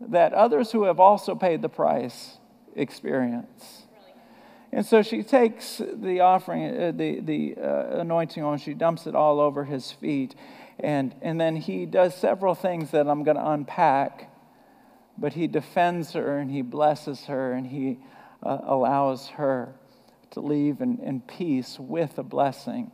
that 0.00 0.32
others 0.32 0.72
who 0.72 0.84
have 0.84 1.00
also 1.00 1.34
paid 1.34 1.62
the 1.62 1.68
price 1.68 2.38
experience. 2.74 3.85
And 4.72 4.84
so 4.84 5.02
she 5.02 5.22
takes 5.22 5.80
the 5.80 6.20
offering, 6.20 6.64
uh, 6.64 6.92
the, 6.92 7.20
the 7.20 7.56
uh, 7.56 8.00
anointing 8.00 8.42
oil, 8.42 8.52
and 8.52 8.60
she 8.60 8.74
dumps 8.74 9.06
it 9.06 9.14
all 9.14 9.40
over 9.40 9.64
his 9.64 9.92
feet. 9.92 10.34
And, 10.78 11.14
and 11.22 11.40
then 11.40 11.56
he 11.56 11.86
does 11.86 12.14
several 12.14 12.54
things 12.54 12.90
that 12.90 13.08
I'm 13.08 13.22
going 13.22 13.36
to 13.36 13.50
unpack. 13.50 14.30
But 15.18 15.32
he 15.32 15.46
defends 15.46 16.12
her 16.12 16.38
and 16.38 16.50
he 16.50 16.60
blesses 16.60 17.24
her 17.24 17.52
and 17.52 17.66
he 17.66 17.98
uh, 18.42 18.58
allows 18.64 19.28
her 19.28 19.74
to 20.32 20.40
leave 20.40 20.82
in, 20.82 20.98
in 20.98 21.20
peace 21.20 21.78
with 21.78 22.18
a 22.18 22.22
blessing. 22.22 22.90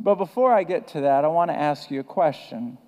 But 0.00 0.16
before 0.16 0.52
I 0.52 0.64
get 0.64 0.88
to 0.88 1.02
that, 1.02 1.24
I 1.24 1.28
want 1.28 1.50
to 1.50 1.56
ask 1.56 1.90
you 1.90 2.00
a 2.00 2.04
question. 2.04 2.78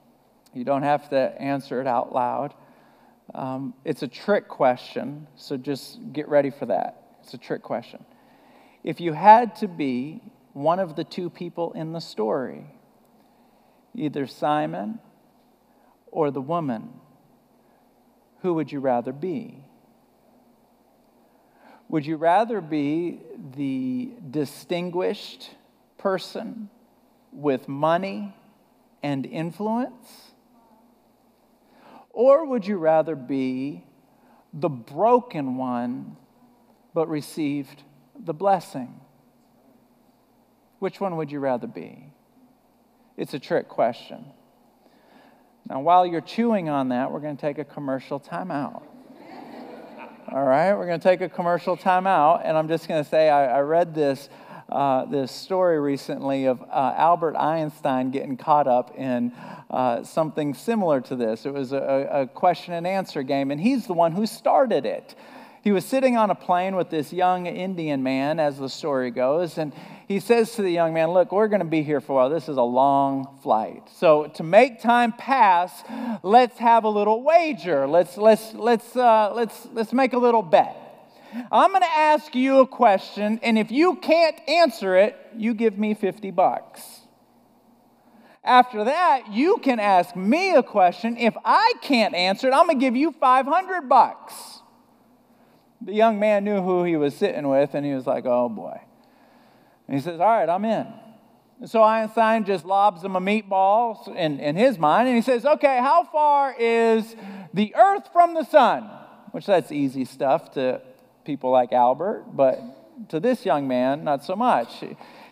You 0.52 0.64
don't 0.64 0.82
have 0.82 1.08
to 1.10 1.40
answer 1.40 1.80
it 1.80 1.86
out 1.86 2.12
loud. 2.12 2.54
Um, 3.34 3.74
it's 3.84 4.02
a 4.02 4.08
trick 4.08 4.48
question, 4.48 5.26
so 5.36 5.56
just 5.56 5.98
get 6.12 6.28
ready 6.28 6.50
for 6.50 6.66
that. 6.66 7.05
It's 7.26 7.34
a 7.34 7.38
trick 7.38 7.62
question. 7.62 8.04
If 8.84 9.00
you 9.00 9.12
had 9.12 9.56
to 9.56 9.66
be 9.66 10.22
one 10.52 10.78
of 10.78 10.94
the 10.94 11.02
two 11.02 11.28
people 11.28 11.72
in 11.72 11.92
the 11.92 11.98
story, 11.98 12.66
either 13.96 14.28
Simon 14.28 15.00
or 16.06 16.30
the 16.30 16.40
woman, 16.40 16.88
who 18.42 18.54
would 18.54 18.70
you 18.70 18.78
rather 18.78 19.12
be? 19.12 19.64
Would 21.88 22.06
you 22.06 22.14
rather 22.14 22.60
be 22.60 23.18
the 23.56 24.12
distinguished 24.30 25.50
person 25.98 26.70
with 27.32 27.66
money 27.66 28.36
and 29.02 29.26
influence? 29.26 30.30
Or 32.10 32.46
would 32.46 32.68
you 32.68 32.76
rather 32.76 33.16
be 33.16 33.84
the 34.52 34.68
broken 34.68 35.56
one 35.56 36.18
but 36.96 37.10
received 37.10 37.82
the 38.18 38.32
blessing? 38.32 39.02
Which 40.78 40.98
one 40.98 41.18
would 41.18 41.30
you 41.30 41.40
rather 41.40 41.66
be? 41.66 42.10
It's 43.18 43.34
a 43.34 43.38
trick 43.38 43.68
question. 43.68 44.24
Now, 45.68 45.80
while 45.80 46.06
you're 46.06 46.22
chewing 46.22 46.70
on 46.70 46.88
that, 46.88 47.12
we're 47.12 47.20
going 47.20 47.36
to 47.36 47.40
take 47.40 47.58
a 47.58 47.66
commercial 47.66 48.18
timeout. 48.18 48.82
All 50.32 50.42
right, 50.42 50.74
we're 50.74 50.86
going 50.86 50.98
to 50.98 51.06
take 51.06 51.20
a 51.20 51.28
commercial 51.28 51.76
timeout, 51.76 52.40
and 52.42 52.56
I'm 52.56 52.66
just 52.66 52.88
going 52.88 53.04
to 53.04 53.10
say 53.10 53.28
I, 53.28 53.58
I 53.58 53.60
read 53.60 53.94
this. 53.94 54.30
Uh, 54.68 55.04
this 55.04 55.30
story 55.30 55.78
recently 55.78 56.46
of 56.46 56.60
uh, 56.60 56.92
Albert 56.96 57.36
Einstein 57.36 58.10
getting 58.10 58.36
caught 58.36 58.66
up 58.66 58.98
in 58.98 59.30
uh, 59.70 60.02
something 60.02 60.54
similar 60.54 61.00
to 61.02 61.14
this. 61.14 61.46
It 61.46 61.54
was 61.54 61.70
a, 61.72 62.08
a 62.10 62.26
question 62.26 62.74
and 62.74 62.84
answer 62.84 63.22
game, 63.22 63.52
and 63.52 63.60
he's 63.60 63.86
the 63.86 63.92
one 63.92 64.10
who 64.10 64.26
started 64.26 64.84
it. 64.84 65.14
He 65.66 65.72
was 65.72 65.84
sitting 65.84 66.16
on 66.16 66.30
a 66.30 66.34
plane 66.36 66.76
with 66.76 66.90
this 66.90 67.12
young 67.12 67.46
Indian 67.46 68.00
man, 68.00 68.38
as 68.38 68.56
the 68.56 68.68
story 68.68 69.10
goes, 69.10 69.58
and 69.58 69.72
he 70.06 70.20
says 70.20 70.54
to 70.54 70.62
the 70.62 70.70
young 70.70 70.94
man, 70.94 71.10
Look, 71.10 71.32
we're 71.32 71.48
going 71.48 71.58
to 71.58 71.66
be 71.66 71.82
here 71.82 72.00
for 72.00 72.12
a 72.12 72.14
while. 72.14 72.30
This 72.30 72.48
is 72.48 72.56
a 72.56 72.62
long 72.62 73.36
flight. 73.42 73.82
So, 73.96 74.28
to 74.36 74.44
make 74.44 74.80
time 74.80 75.10
pass, 75.10 75.82
let's 76.22 76.56
have 76.58 76.84
a 76.84 76.88
little 76.88 77.20
wager. 77.20 77.88
Let's, 77.88 78.16
let's, 78.16 78.54
let's, 78.54 78.94
uh, 78.94 79.32
let's, 79.34 79.66
let's 79.72 79.92
make 79.92 80.12
a 80.12 80.18
little 80.18 80.40
bet. 80.40 80.76
I'm 81.50 81.70
going 81.70 81.82
to 81.82 81.96
ask 81.96 82.32
you 82.36 82.60
a 82.60 82.66
question, 82.68 83.40
and 83.42 83.58
if 83.58 83.72
you 83.72 83.96
can't 83.96 84.38
answer 84.48 84.94
it, 84.94 85.16
you 85.36 85.52
give 85.52 85.76
me 85.76 85.94
50 85.94 86.30
bucks. 86.30 87.00
After 88.44 88.84
that, 88.84 89.32
you 89.32 89.58
can 89.64 89.80
ask 89.80 90.14
me 90.14 90.54
a 90.54 90.62
question. 90.62 91.16
If 91.16 91.34
I 91.44 91.72
can't 91.82 92.14
answer 92.14 92.46
it, 92.46 92.54
I'm 92.54 92.66
going 92.66 92.78
to 92.78 92.86
give 92.86 92.94
you 92.94 93.10
500 93.10 93.88
bucks. 93.88 94.62
The 95.80 95.92
young 95.92 96.18
man 96.18 96.44
knew 96.44 96.62
who 96.62 96.84
he 96.84 96.96
was 96.96 97.14
sitting 97.14 97.48
with, 97.48 97.74
and 97.74 97.84
he 97.84 97.92
was 97.92 98.06
like, 98.06 98.24
oh 98.26 98.48
boy. 98.48 98.80
And 99.86 99.96
he 99.96 100.02
says, 100.02 100.20
All 100.20 100.26
right, 100.26 100.48
I'm 100.48 100.64
in. 100.64 100.86
And 101.60 101.70
so 101.70 101.82
Einstein 101.82 102.44
just 102.44 102.64
lobs 102.64 103.02
him 103.02 103.16
a 103.16 103.20
meatball 103.20 104.14
in, 104.14 104.40
in 104.40 104.56
his 104.56 104.78
mind, 104.78 105.08
and 105.08 105.16
he 105.16 105.22
says, 105.22 105.44
Okay, 105.44 105.78
how 105.78 106.04
far 106.04 106.54
is 106.58 107.16
the 107.54 107.74
earth 107.74 108.08
from 108.12 108.34
the 108.34 108.44
sun? 108.44 108.90
Which 109.32 109.46
that's 109.46 109.72
easy 109.72 110.04
stuff 110.04 110.52
to 110.52 110.80
people 111.24 111.50
like 111.50 111.72
Albert, 111.72 112.26
but 112.32 112.60
to 113.08 113.20
this 113.20 113.44
young 113.44 113.68
man, 113.68 114.04
not 114.04 114.24
so 114.24 114.36
much. 114.36 114.82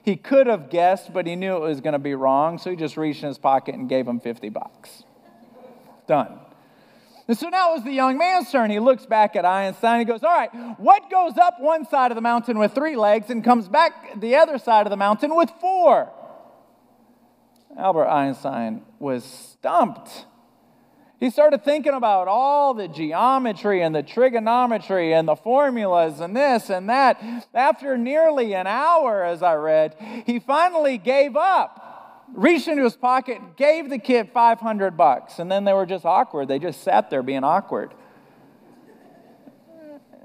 He 0.02 0.16
could 0.16 0.46
have 0.46 0.68
guessed, 0.68 1.14
but 1.14 1.26
he 1.26 1.34
knew 1.34 1.56
it 1.56 1.60
was 1.60 1.80
going 1.80 1.94
to 1.94 1.98
be 1.98 2.14
wrong, 2.14 2.58
so 2.58 2.70
he 2.70 2.76
just 2.76 2.96
reached 2.96 3.22
in 3.22 3.28
his 3.28 3.38
pocket 3.38 3.74
and 3.74 3.88
gave 3.88 4.06
him 4.06 4.20
50 4.20 4.50
bucks. 4.50 5.04
Done. 6.06 6.40
And 7.26 7.38
so 7.38 7.48
now 7.48 7.72
it 7.72 7.76
was 7.76 7.84
the 7.84 7.92
young 7.92 8.18
man's 8.18 8.50
turn. 8.50 8.70
He 8.70 8.78
looks 8.78 9.06
back 9.06 9.34
at 9.34 9.46
Einstein. 9.46 10.00
He 10.00 10.04
goes, 10.04 10.22
All 10.22 10.30
right, 10.30 10.50
what 10.78 11.10
goes 11.10 11.38
up 11.38 11.58
one 11.58 11.86
side 11.86 12.10
of 12.10 12.16
the 12.16 12.20
mountain 12.20 12.58
with 12.58 12.74
three 12.74 12.96
legs 12.96 13.30
and 13.30 13.42
comes 13.42 13.66
back 13.66 14.20
the 14.20 14.36
other 14.36 14.58
side 14.58 14.86
of 14.86 14.90
the 14.90 14.96
mountain 14.96 15.34
with 15.34 15.50
four? 15.60 16.12
Albert 17.78 18.08
Einstein 18.08 18.82
was 18.98 19.24
stumped. 19.24 20.26
He 21.18 21.30
started 21.30 21.64
thinking 21.64 21.94
about 21.94 22.28
all 22.28 22.74
the 22.74 22.88
geometry 22.88 23.82
and 23.82 23.94
the 23.94 24.02
trigonometry 24.02 25.14
and 25.14 25.26
the 25.26 25.36
formulas 25.36 26.20
and 26.20 26.36
this 26.36 26.68
and 26.68 26.88
that. 26.90 27.22
After 27.54 27.96
nearly 27.96 28.54
an 28.54 28.66
hour, 28.66 29.24
as 29.24 29.42
I 29.42 29.54
read, 29.54 29.96
he 30.26 30.38
finally 30.38 30.98
gave 30.98 31.36
up 31.36 31.93
reached 32.32 32.68
into 32.68 32.84
his 32.84 32.96
pocket, 32.96 33.56
gave 33.56 33.90
the 33.90 33.98
kid 33.98 34.30
500 34.32 34.96
bucks, 34.96 35.38
and 35.38 35.50
then 35.50 35.64
they 35.64 35.72
were 35.72 35.86
just 35.86 36.04
awkward. 36.04 36.48
They 36.48 36.58
just 36.58 36.82
sat 36.82 37.10
there 37.10 37.22
being 37.22 37.44
awkward. 37.44 37.92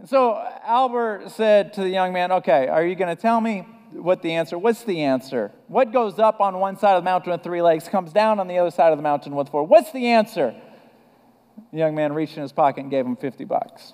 So 0.06 0.42
Albert 0.64 1.32
said 1.32 1.74
to 1.74 1.82
the 1.82 1.90
young 1.90 2.14
man, 2.14 2.32
Okay, 2.32 2.68
are 2.68 2.86
you 2.86 2.96
going 2.96 3.14
to 3.16 3.22
tell 3.22 3.42
me 3.42 3.68
what 3.92 4.22
the 4.22 4.34
answer? 4.34 4.58
What's 4.58 4.84
the 4.84 5.02
answer? 5.02 5.52
What 5.68 5.92
goes 5.92 6.20
up 6.20 6.40
on 6.40 6.58
one 6.60 6.78
side 6.78 6.96
of 6.96 7.04
the 7.04 7.06
mountain 7.06 7.32
with 7.32 7.44
three 7.44 7.62
legs 7.62 7.90
comes 7.90 8.14
down 8.14 8.40
on 8.40 8.48
the 8.48 8.58
other 8.60 8.72
side 8.72 8.92
of 8.92 8.98
the 8.98 9.04
mountain 9.04 9.36
with 9.36 9.50
four? 9.50 9.64
What's 9.66 9.92
the 9.92 10.08
answer? 10.08 10.56
The 11.72 11.78
young 11.78 11.96
man 11.96 12.14
reached 12.14 12.38
in 12.38 12.44
his 12.44 12.54
pocket 12.54 12.82
and 12.82 12.92
gave 12.92 13.06
him 13.06 13.16
50 13.18 13.44
bucks. 13.46 13.94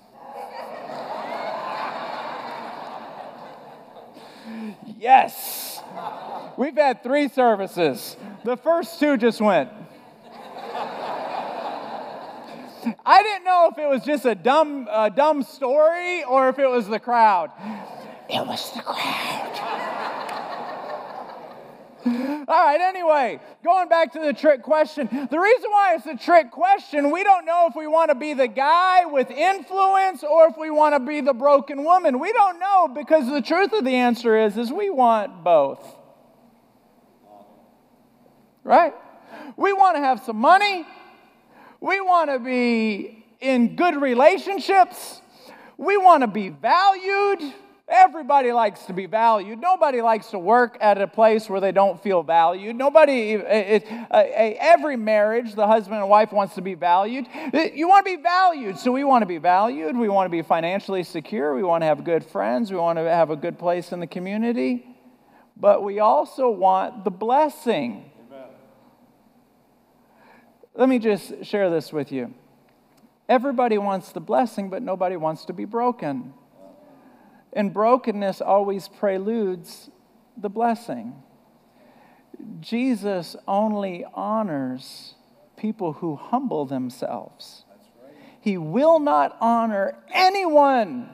yes. 4.98 5.75
We've 6.56 6.76
had 6.76 7.02
three 7.02 7.28
services. 7.28 8.16
The 8.44 8.56
first 8.56 8.98
two 8.98 9.16
just 9.16 9.40
went. 9.40 9.70
I 13.04 13.22
didn't 13.22 13.44
know 13.44 13.68
if 13.72 13.78
it 13.78 13.88
was 13.88 14.04
just 14.04 14.24
a 14.24 14.34
dumb, 14.34 14.86
uh, 14.90 15.08
dumb 15.08 15.42
story 15.42 16.22
or 16.24 16.48
if 16.48 16.58
it 16.58 16.68
was 16.68 16.86
the 16.86 17.00
crowd. 17.00 17.50
It 18.28 18.46
was 18.46 18.72
the 18.72 18.82
crowd. 18.82 19.65
All 22.48 22.66
right, 22.66 22.80
anyway, 22.80 23.40
going 23.64 23.88
back 23.88 24.12
to 24.12 24.20
the 24.20 24.32
trick 24.32 24.62
question. 24.62 25.08
The 25.30 25.38
reason 25.38 25.70
why 25.70 25.96
it's 25.96 26.06
a 26.06 26.16
trick 26.16 26.50
question, 26.50 27.10
we 27.10 27.24
don't 27.24 27.44
know 27.44 27.66
if 27.68 27.76
we 27.76 27.86
want 27.86 28.10
to 28.10 28.14
be 28.14 28.34
the 28.34 28.48
guy 28.48 29.04
with 29.06 29.30
influence 29.30 30.22
or 30.22 30.48
if 30.48 30.56
we 30.56 30.70
want 30.70 30.94
to 30.94 31.00
be 31.00 31.20
the 31.20 31.34
broken 31.34 31.84
woman. 31.84 32.18
We 32.18 32.32
don't 32.32 32.58
know 32.58 32.88
because 32.88 33.26
the 33.28 33.42
truth 33.42 33.72
of 33.72 33.84
the 33.84 33.94
answer 33.94 34.36
is 34.36 34.56
is 34.56 34.72
we 34.72 34.90
want 34.90 35.44
both 35.44 35.96
right? 38.66 38.94
We 39.56 39.72
want 39.72 39.96
to 39.96 40.00
have 40.00 40.20
some 40.24 40.36
money. 40.36 40.84
We 41.80 42.00
want 42.00 42.30
to 42.30 42.38
be 42.40 43.24
in 43.40 43.76
good 43.76 43.94
relationships. 44.02 45.22
We 45.78 45.96
want 45.96 46.22
to 46.22 46.26
be 46.26 46.48
valued. 46.48 47.54
Everybody 47.88 48.50
likes 48.50 48.82
to 48.86 48.92
be 48.92 49.06
valued. 49.06 49.60
Nobody 49.60 50.02
likes 50.02 50.30
to 50.30 50.38
work 50.38 50.76
at 50.80 51.00
a 51.00 51.06
place 51.06 51.48
where 51.48 51.60
they 51.60 51.70
don't 51.70 52.02
feel 52.02 52.24
valued. 52.24 52.74
Nobody, 52.74 53.34
it, 53.34 53.84
it, 53.84 53.86
uh, 54.10 54.24
every 54.58 54.96
marriage, 54.96 55.54
the 55.54 55.66
husband 55.66 56.00
and 56.00 56.08
wife 56.08 56.32
wants 56.32 56.56
to 56.56 56.62
be 56.62 56.74
valued. 56.74 57.26
You 57.74 57.88
want 57.88 58.04
to 58.04 58.16
be 58.16 58.20
valued, 58.20 58.78
so 58.78 58.90
we 58.90 59.04
want 59.04 59.22
to 59.22 59.26
be 59.26 59.38
valued. 59.38 59.96
We 59.96 60.08
want 60.08 60.26
to 60.26 60.30
be 60.30 60.42
financially 60.42 61.04
secure. 61.04 61.54
We 61.54 61.62
want 61.62 61.82
to 61.82 61.86
have 61.86 62.02
good 62.02 62.24
friends. 62.24 62.72
We 62.72 62.76
want 62.76 62.98
to 62.98 63.02
have 63.02 63.30
a 63.30 63.36
good 63.36 63.58
place 63.58 63.92
in 63.92 64.00
the 64.00 64.06
community. 64.08 64.84
But 65.56 65.84
we 65.84 66.00
also 66.00 66.50
want 66.50 67.04
the 67.04 67.10
blessing 67.10 68.10
let 70.76 70.90
me 70.90 70.98
just 70.98 71.44
share 71.44 71.70
this 71.70 71.90
with 71.90 72.12
you. 72.12 72.34
Everybody 73.28 73.78
wants 73.78 74.12
the 74.12 74.20
blessing, 74.20 74.68
but 74.68 74.82
nobody 74.82 75.16
wants 75.16 75.46
to 75.46 75.54
be 75.54 75.64
broken. 75.64 76.34
And 77.56 77.72
brokenness 77.72 78.42
always 78.42 78.86
preludes 78.86 79.88
the 80.36 80.50
blessing. 80.50 81.14
Jesus 82.60 83.34
only 83.48 84.04
honors 84.12 85.14
people 85.56 85.94
who 85.94 86.16
humble 86.16 86.66
themselves. 86.66 87.64
He 88.42 88.58
will 88.58 88.98
not 88.98 89.38
honor 89.40 89.96
anyone 90.12 91.08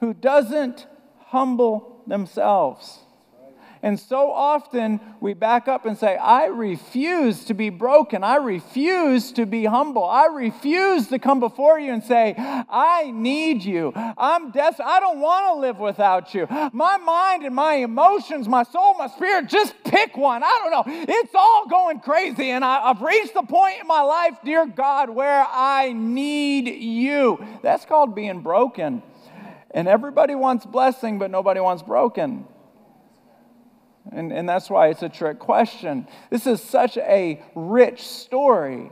who 0.00 0.12
doesn't 0.12 0.88
humble 1.26 2.02
themselves. 2.08 2.98
And 3.84 3.98
so 3.98 4.30
often 4.30 5.00
we 5.20 5.34
back 5.34 5.66
up 5.66 5.86
and 5.86 5.98
say, 5.98 6.16
I 6.16 6.46
refuse 6.46 7.46
to 7.46 7.54
be 7.54 7.68
broken. 7.68 8.22
I 8.22 8.36
refuse 8.36 9.32
to 9.32 9.44
be 9.44 9.64
humble. 9.64 10.04
I 10.04 10.26
refuse 10.26 11.08
to 11.08 11.18
come 11.18 11.40
before 11.40 11.80
you 11.80 11.92
and 11.92 12.04
say, 12.04 12.36
I 12.38 13.10
need 13.12 13.64
you. 13.64 13.92
I'm 13.96 14.52
desperate. 14.52 14.86
I 14.86 15.00
don't 15.00 15.18
want 15.18 15.46
to 15.46 15.60
live 15.60 15.80
without 15.80 16.32
you. 16.32 16.46
My 16.72 16.96
mind 16.98 17.42
and 17.44 17.56
my 17.56 17.74
emotions, 17.74 18.46
my 18.46 18.62
soul, 18.62 18.94
my 18.94 19.08
spirit, 19.08 19.48
just 19.48 19.74
pick 19.82 20.16
one. 20.16 20.44
I 20.44 20.60
don't 20.62 20.70
know. 20.70 21.04
It's 21.12 21.34
all 21.34 21.66
going 21.66 21.98
crazy. 21.98 22.50
And 22.50 22.64
I, 22.64 22.90
I've 22.90 23.02
reached 23.02 23.34
the 23.34 23.42
point 23.42 23.80
in 23.80 23.88
my 23.88 24.02
life, 24.02 24.38
dear 24.44 24.64
God, 24.64 25.10
where 25.10 25.44
I 25.50 25.92
need 25.92 26.68
you. 26.68 27.44
That's 27.62 27.84
called 27.84 28.14
being 28.14 28.42
broken. 28.42 29.02
And 29.72 29.88
everybody 29.88 30.36
wants 30.36 30.66
blessing, 30.66 31.18
but 31.18 31.32
nobody 31.32 31.58
wants 31.58 31.82
broken. 31.82 32.46
And, 34.14 34.32
and 34.32 34.48
that's 34.48 34.68
why 34.68 34.88
it's 34.88 35.02
a 35.02 35.08
trick 35.08 35.38
question. 35.38 36.06
This 36.30 36.46
is 36.46 36.62
such 36.62 36.96
a 36.98 37.42
rich 37.54 38.02
story 38.02 38.90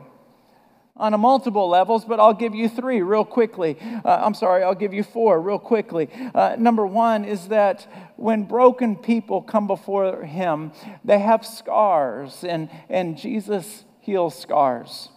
on 0.96 1.14
a 1.14 1.18
multiple 1.18 1.68
levels, 1.68 2.04
but 2.04 2.20
I'll 2.20 2.35
give 2.35 2.54
you 2.54 2.68
three 2.68 3.00
real 3.00 3.24
quickly. 3.24 3.76
Uh, 4.04 4.20
I'm 4.22 4.35
sorry, 4.35 4.62
I'll 4.62 4.74
give 4.74 4.92
you 4.92 5.02
four 5.02 5.40
real 5.40 5.59
quickly. 5.59 6.11
Uh, 6.35 6.56
number 6.59 6.87
one 6.87 7.24
is 7.24 7.48
that 7.48 7.87
when 8.16 8.44
broken 8.44 8.96
people 8.96 9.40
come 9.40 9.66
before 9.66 10.24
Him, 10.24 10.72
they 11.04 11.18
have 11.18 11.46
scars, 11.46 12.44
and, 12.44 12.68
and 12.90 13.16
Jesus 13.16 13.85
heals 14.00 14.38
scars. 14.38 15.09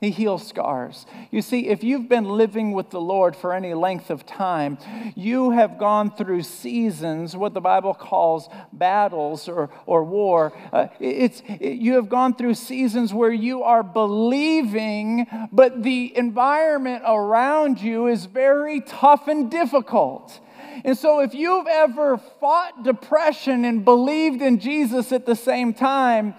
He 0.00 0.10
heals 0.10 0.48
scars. 0.48 1.04
You 1.30 1.42
see, 1.42 1.68
if 1.68 1.84
you've 1.84 2.08
been 2.08 2.24
living 2.24 2.72
with 2.72 2.88
the 2.88 3.00
Lord 3.00 3.36
for 3.36 3.52
any 3.52 3.74
length 3.74 4.08
of 4.08 4.24
time, 4.24 4.78
you 5.14 5.50
have 5.50 5.76
gone 5.78 6.10
through 6.10 6.42
seasons, 6.44 7.36
what 7.36 7.52
the 7.52 7.60
Bible 7.60 7.92
calls 7.92 8.48
battles 8.72 9.46
or, 9.46 9.68
or 9.84 10.02
war. 10.04 10.54
Uh, 10.72 10.86
it's, 11.00 11.42
it, 11.46 11.74
you 11.74 11.96
have 11.96 12.08
gone 12.08 12.34
through 12.34 12.54
seasons 12.54 13.12
where 13.12 13.32
you 13.32 13.62
are 13.62 13.82
believing, 13.82 15.26
but 15.52 15.82
the 15.82 16.16
environment 16.16 17.02
around 17.06 17.78
you 17.78 18.06
is 18.06 18.24
very 18.24 18.80
tough 18.80 19.28
and 19.28 19.50
difficult. 19.50 20.40
And 20.82 20.96
so, 20.96 21.20
if 21.20 21.34
you've 21.34 21.66
ever 21.66 22.16
fought 22.16 22.84
depression 22.84 23.66
and 23.66 23.84
believed 23.84 24.40
in 24.40 24.60
Jesus 24.60 25.12
at 25.12 25.26
the 25.26 25.36
same 25.36 25.74
time, 25.74 26.34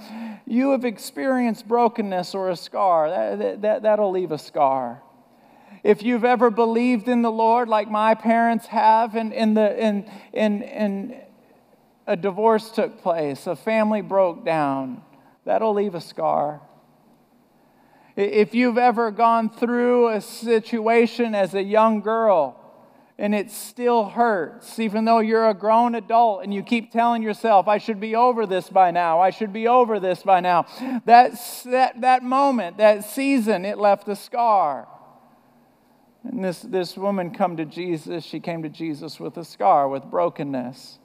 you 0.46 0.72
have 0.72 0.86
experienced 0.86 1.68
brokenness 1.68 2.36
or 2.36 2.50
a 2.50 2.56
scar. 2.56 3.10
That, 3.10 3.62
that, 3.62 3.82
that'll 3.84 4.12
leave 4.12 4.32
a 4.32 4.38
scar. 4.38 5.02
If 5.84 6.04
you've 6.04 6.26
ever 6.26 6.50
believed 6.50 7.08
in 7.08 7.22
the 7.22 7.32
Lord 7.32 7.68
like 7.68 7.90
my 7.90 8.14
parents 8.14 8.68
have, 8.68 9.16
and, 9.16 9.34
in 9.34 9.56
the, 9.56 9.84
in, 9.84 10.10
in, 10.34 10.62
in 10.62 11.22
a 12.06 12.16
divorce 12.16 12.70
took 12.70 13.02
place, 13.02 13.48
a 13.48 13.56
family 13.56 14.02
broke 14.02 14.46
down, 14.46 15.02
that'll 15.46 15.74
leave 15.74 15.96
a 15.96 16.02
scar. 16.02 16.62
If 18.16 18.54
you've 18.54 18.78
ever 18.78 19.10
gone 19.10 19.50
through 19.50 20.10
a 20.10 20.22
situation 20.22 21.34
as 21.34 21.56
a 21.56 21.64
young 21.64 22.02
girl 22.02 22.61
and 23.22 23.36
it 23.36 23.52
still 23.52 24.06
hurts, 24.06 24.80
even 24.80 25.06
though 25.06 25.20
you're 25.20 25.48
a 25.48 25.54
grown 25.54 25.94
adult 25.94 26.44
and 26.44 26.52
you 26.52 26.64
keep 26.64 26.92
telling 26.92 27.22
yourself, 27.22 27.68
I 27.68 27.78
should 27.78 28.00
be 28.00 28.16
over 28.16 28.48
this 28.48 28.68
by 28.68 28.90
now, 28.90 29.20
I 29.20 29.30
should 29.30 29.54
be 29.54 29.68
over 29.68 30.00
this 30.00 30.24
by 30.24 30.40
now, 30.40 30.66
that, 31.06 31.34
that, 31.66 32.02
that 32.02 32.24
moment, 32.24 32.80
that 32.80 33.06
season, 33.06 33.64
it 33.64 33.78
left 33.78 34.08
a 34.08 34.16
scar. 34.16 34.88
And 36.24 36.44
this, 36.44 36.62
this 36.62 36.98
woman 36.98 37.30
come 37.30 37.58
to 37.58 37.66
Jesus, 37.66 38.26
she 38.26 38.40
came 38.40 38.64
to 38.64 38.70
Jesus 38.70 39.20
with 39.20 39.38
a 39.38 39.46
scar, 39.46 39.88
with 39.88 40.04
brokenness. 40.06 40.98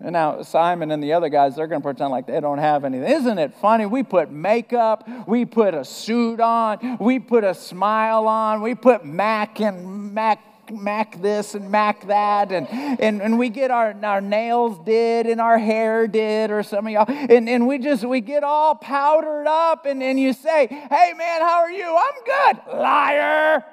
And 0.00 0.12
now 0.12 0.42
Simon 0.42 0.90
and 0.90 1.00
the 1.00 1.12
other 1.12 1.28
guys, 1.28 1.54
they're 1.54 1.68
going 1.68 1.82
to 1.82 1.86
pretend 1.86 2.10
like 2.10 2.26
they 2.26 2.40
don't 2.40 2.58
have 2.58 2.84
anything. 2.84 3.08
Isn't 3.08 3.38
it 3.38 3.54
funny? 3.54 3.86
We 3.86 4.02
put 4.02 4.32
makeup, 4.32 5.08
we 5.28 5.44
put 5.44 5.72
a 5.72 5.84
suit 5.84 6.40
on, 6.40 6.98
we 6.98 7.20
put 7.20 7.44
a 7.44 7.54
smile 7.54 8.26
on, 8.26 8.60
we 8.60 8.74
put 8.74 9.04
Mac 9.04 9.60
and 9.60 10.12
Mac 10.12 10.40
Mac 10.70 11.20
this 11.20 11.54
and 11.54 11.70
Mac 11.70 12.06
that, 12.06 12.52
and, 12.52 12.68
and, 12.68 13.22
and 13.22 13.38
we 13.38 13.48
get 13.48 13.70
our, 13.70 13.94
our 14.02 14.20
nails 14.20 14.78
did 14.84 15.26
and 15.26 15.40
our 15.40 15.58
hair 15.58 16.06
did, 16.06 16.50
or 16.50 16.62
some 16.62 16.86
of 16.86 16.92
y'all, 16.92 17.06
and, 17.08 17.48
and 17.48 17.66
we 17.66 17.78
just, 17.78 18.04
we 18.04 18.20
get 18.20 18.44
all 18.44 18.74
powdered 18.74 19.46
up, 19.46 19.86
and, 19.86 20.02
and 20.02 20.18
you 20.18 20.32
say, 20.32 20.66
hey 20.66 21.12
man, 21.16 21.40
how 21.40 21.58
are 21.58 21.70
you? 21.70 21.96
I'm 21.96 22.54
good. 22.54 22.78
Liar. 22.78 23.64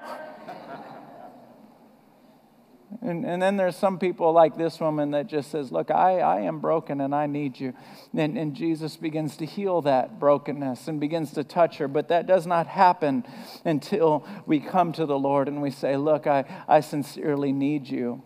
And, 3.03 3.25
and 3.25 3.41
then 3.41 3.57
there's 3.57 3.75
some 3.75 3.99
people 3.99 4.31
like 4.31 4.55
this 4.55 4.79
woman 4.79 5.11
that 5.11 5.27
just 5.27 5.51
says, 5.51 5.73
Look, 5.73 5.91
I, 5.91 6.19
I 6.19 6.41
am 6.41 6.59
broken 6.59 7.01
and 7.01 7.13
I 7.13 7.25
need 7.25 7.59
you. 7.59 7.73
And, 8.13 8.37
and 8.37 8.55
Jesus 8.55 8.95
begins 8.95 9.35
to 9.37 9.45
heal 9.45 9.81
that 9.81 10.19
brokenness 10.19 10.87
and 10.87 11.01
begins 11.01 11.31
to 11.33 11.43
touch 11.43 11.79
her. 11.79 11.89
But 11.89 12.07
that 12.07 12.27
does 12.27 12.47
not 12.47 12.67
happen 12.67 13.25
until 13.65 14.25
we 14.45 14.61
come 14.61 14.93
to 14.93 15.05
the 15.05 15.19
Lord 15.19 15.49
and 15.49 15.61
we 15.61 15.69
say, 15.69 15.97
Look, 15.97 16.27
I, 16.27 16.45
I 16.65 16.79
sincerely 16.79 17.51
need 17.51 17.89
you. 17.89 18.23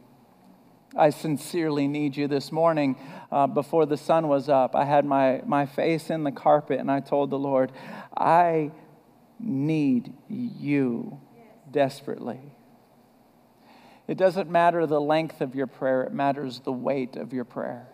I 0.95 1.09
sincerely 1.09 1.87
need 1.87 2.15
you. 2.15 2.27
This 2.27 2.51
morning, 2.51 2.97
uh, 3.31 3.47
before 3.47 3.87
the 3.87 3.97
sun 3.97 4.27
was 4.27 4.47
up, 4.47 4.75
I 4.75 4.85
had 4.85 5.05
my, 5.05 5.41
my 5.45 5.65
face 5.65 6.11
in 6.11 6.23
the 6.23 6.31
carpet 6.31 6.79
and 6.79 6.91
I 6.91 6.99
told 6.99 7.31
the 7.31 7.39
Lord, 7.39 7.71
I 8.15 8.71
need 9.39 10.13
you 10.29 11.19
desperately. 11.71 12.56
It 14.07 14.17
doesn't 14.17 14.49
matter 14.49 14.85
the 14.85 15.01
length 15.01 15.41
of 15.41 15.53
your 15.53 15.67
prayer, 15.67 16.03
it 16.03 16.13
matters 16.13 16.61
the 16.61 16.71
weight 16.71 17.15
of 17.15 17.33
your 17.33 17.45
prayer. 17.45 17.87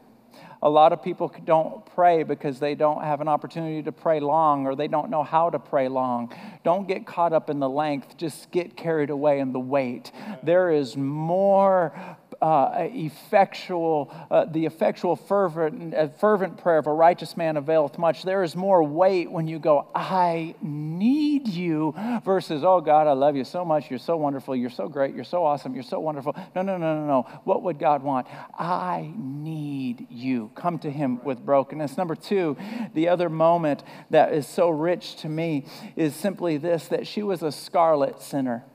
A 0.62 0.70
lot 0.70 0.94
of 0.94 1.04
people 1.04 1.34
don't 1.44 1.86
pray 1.88 2.24
because 2.24 2.58
they 2.58 2.74
don't 2.74 3.04
have 3.04 3.20
an 3.20 3.28
opportunity 3.28 3.84
to 3.84 3.92
pray 3.92 4.22
long 4.22 4.66
or 4.66 4.76
they 4.76 4.88
don't 4.88 5.10
know 5.10 5.22
how 5.24 5.50
to 5.50 5.60
pray 5.60 5.90
long. 5.90 6.34
Don't 6.64 6.88
get 6.88 7.06
caught 7.06 7.34
up 7.34 7.50
in 7.50 7.60
the 7.60 7.68
length, 7.68 8.16
just 8.16 8.50
get 8.50 8.78
carried 8.78 9.10
away 9.10 9.40
in 9.40 9.52
the 9.52 9.60
weight. 9.60 10.14
There 10.42 10.72
is 10.72 10.96
more 10.96 12.18
uh, 12.44 12.90
effectual, 12.92 14.14
uh, 14.30 14.44
the 14.44 14.66
effectual 14.66 15.16
fervent, 15.16 15.94
uh, 15.96 16.10
fervent 16.10 16.58
prayer 16.58 16.78
of 16.78 16.88
a 16.88 16.94
righteous 16.94 17.38
man 17.38 17.56
availeth 17.56 17.98
much. 17.98 18.24
There 18.24 18.44
is 18.44 18.54
more 18.54 18.84
weight 18.84 19.32
when 19.32 19.48
you 19.48 19.60
go, 19.60 19.88
I 19.96 20.54
need 20.62 21.48
you, 21.48 21.96
versus, 22.26 22.66
oh 22.66 22.82
God, 22.82 23.08
I 23.08 23.14
love 23.14 23.38
you 23.38 23.46
so 23.46 23.64
much. 23.64 23.90
You're 23.90 23.98
so 23.98 24.18
wonderful. 24.18 24.58
You're 24.58 24.70
so 24.70 24.90
great. 24.90 25.16
You're 25.16 25.24
so 25.24 25.46
awesome. 25.46 25.74
You're 25.74 25.84
so 25.84 26.02
wonderful. 26.02 26.36
No, 26.54 26.62
no, 26.62 26.78
no, 26.78 27.00
no, 27.00 27.08
no. 27.08 27.22
What 27.46 27.64
would 27.64 27.80
God 27.80 28.04
want? 28.04 28.28
I 28.60 29.14
need 29.16 30.08
you. 30.10 30.52
Come 30.54 30.80
to 30.80 30.92
Him 30.92 31.24
with 31.24 31.46
brokenness. 31.46 31.96
Number 31.96 32.16
two, 32.16 32.58
the 32.94 33.08
other 33.08 33.30
moment 33.30 33.84
that 34.10 34.34
is 34.34 34.46
so 34.48 34.70
rich 34.70 35.16
to 35.22 35.30
me 35.30 35.66
is 35.96 36.14
simply 36.14 36.58
this 36.58 36.90
that 36.90 37.08
she 37.08 37.24
was 37.24 37.42
a 37.42 37.54
scarlet 37.54 38.22
sinner. 38.22 38.66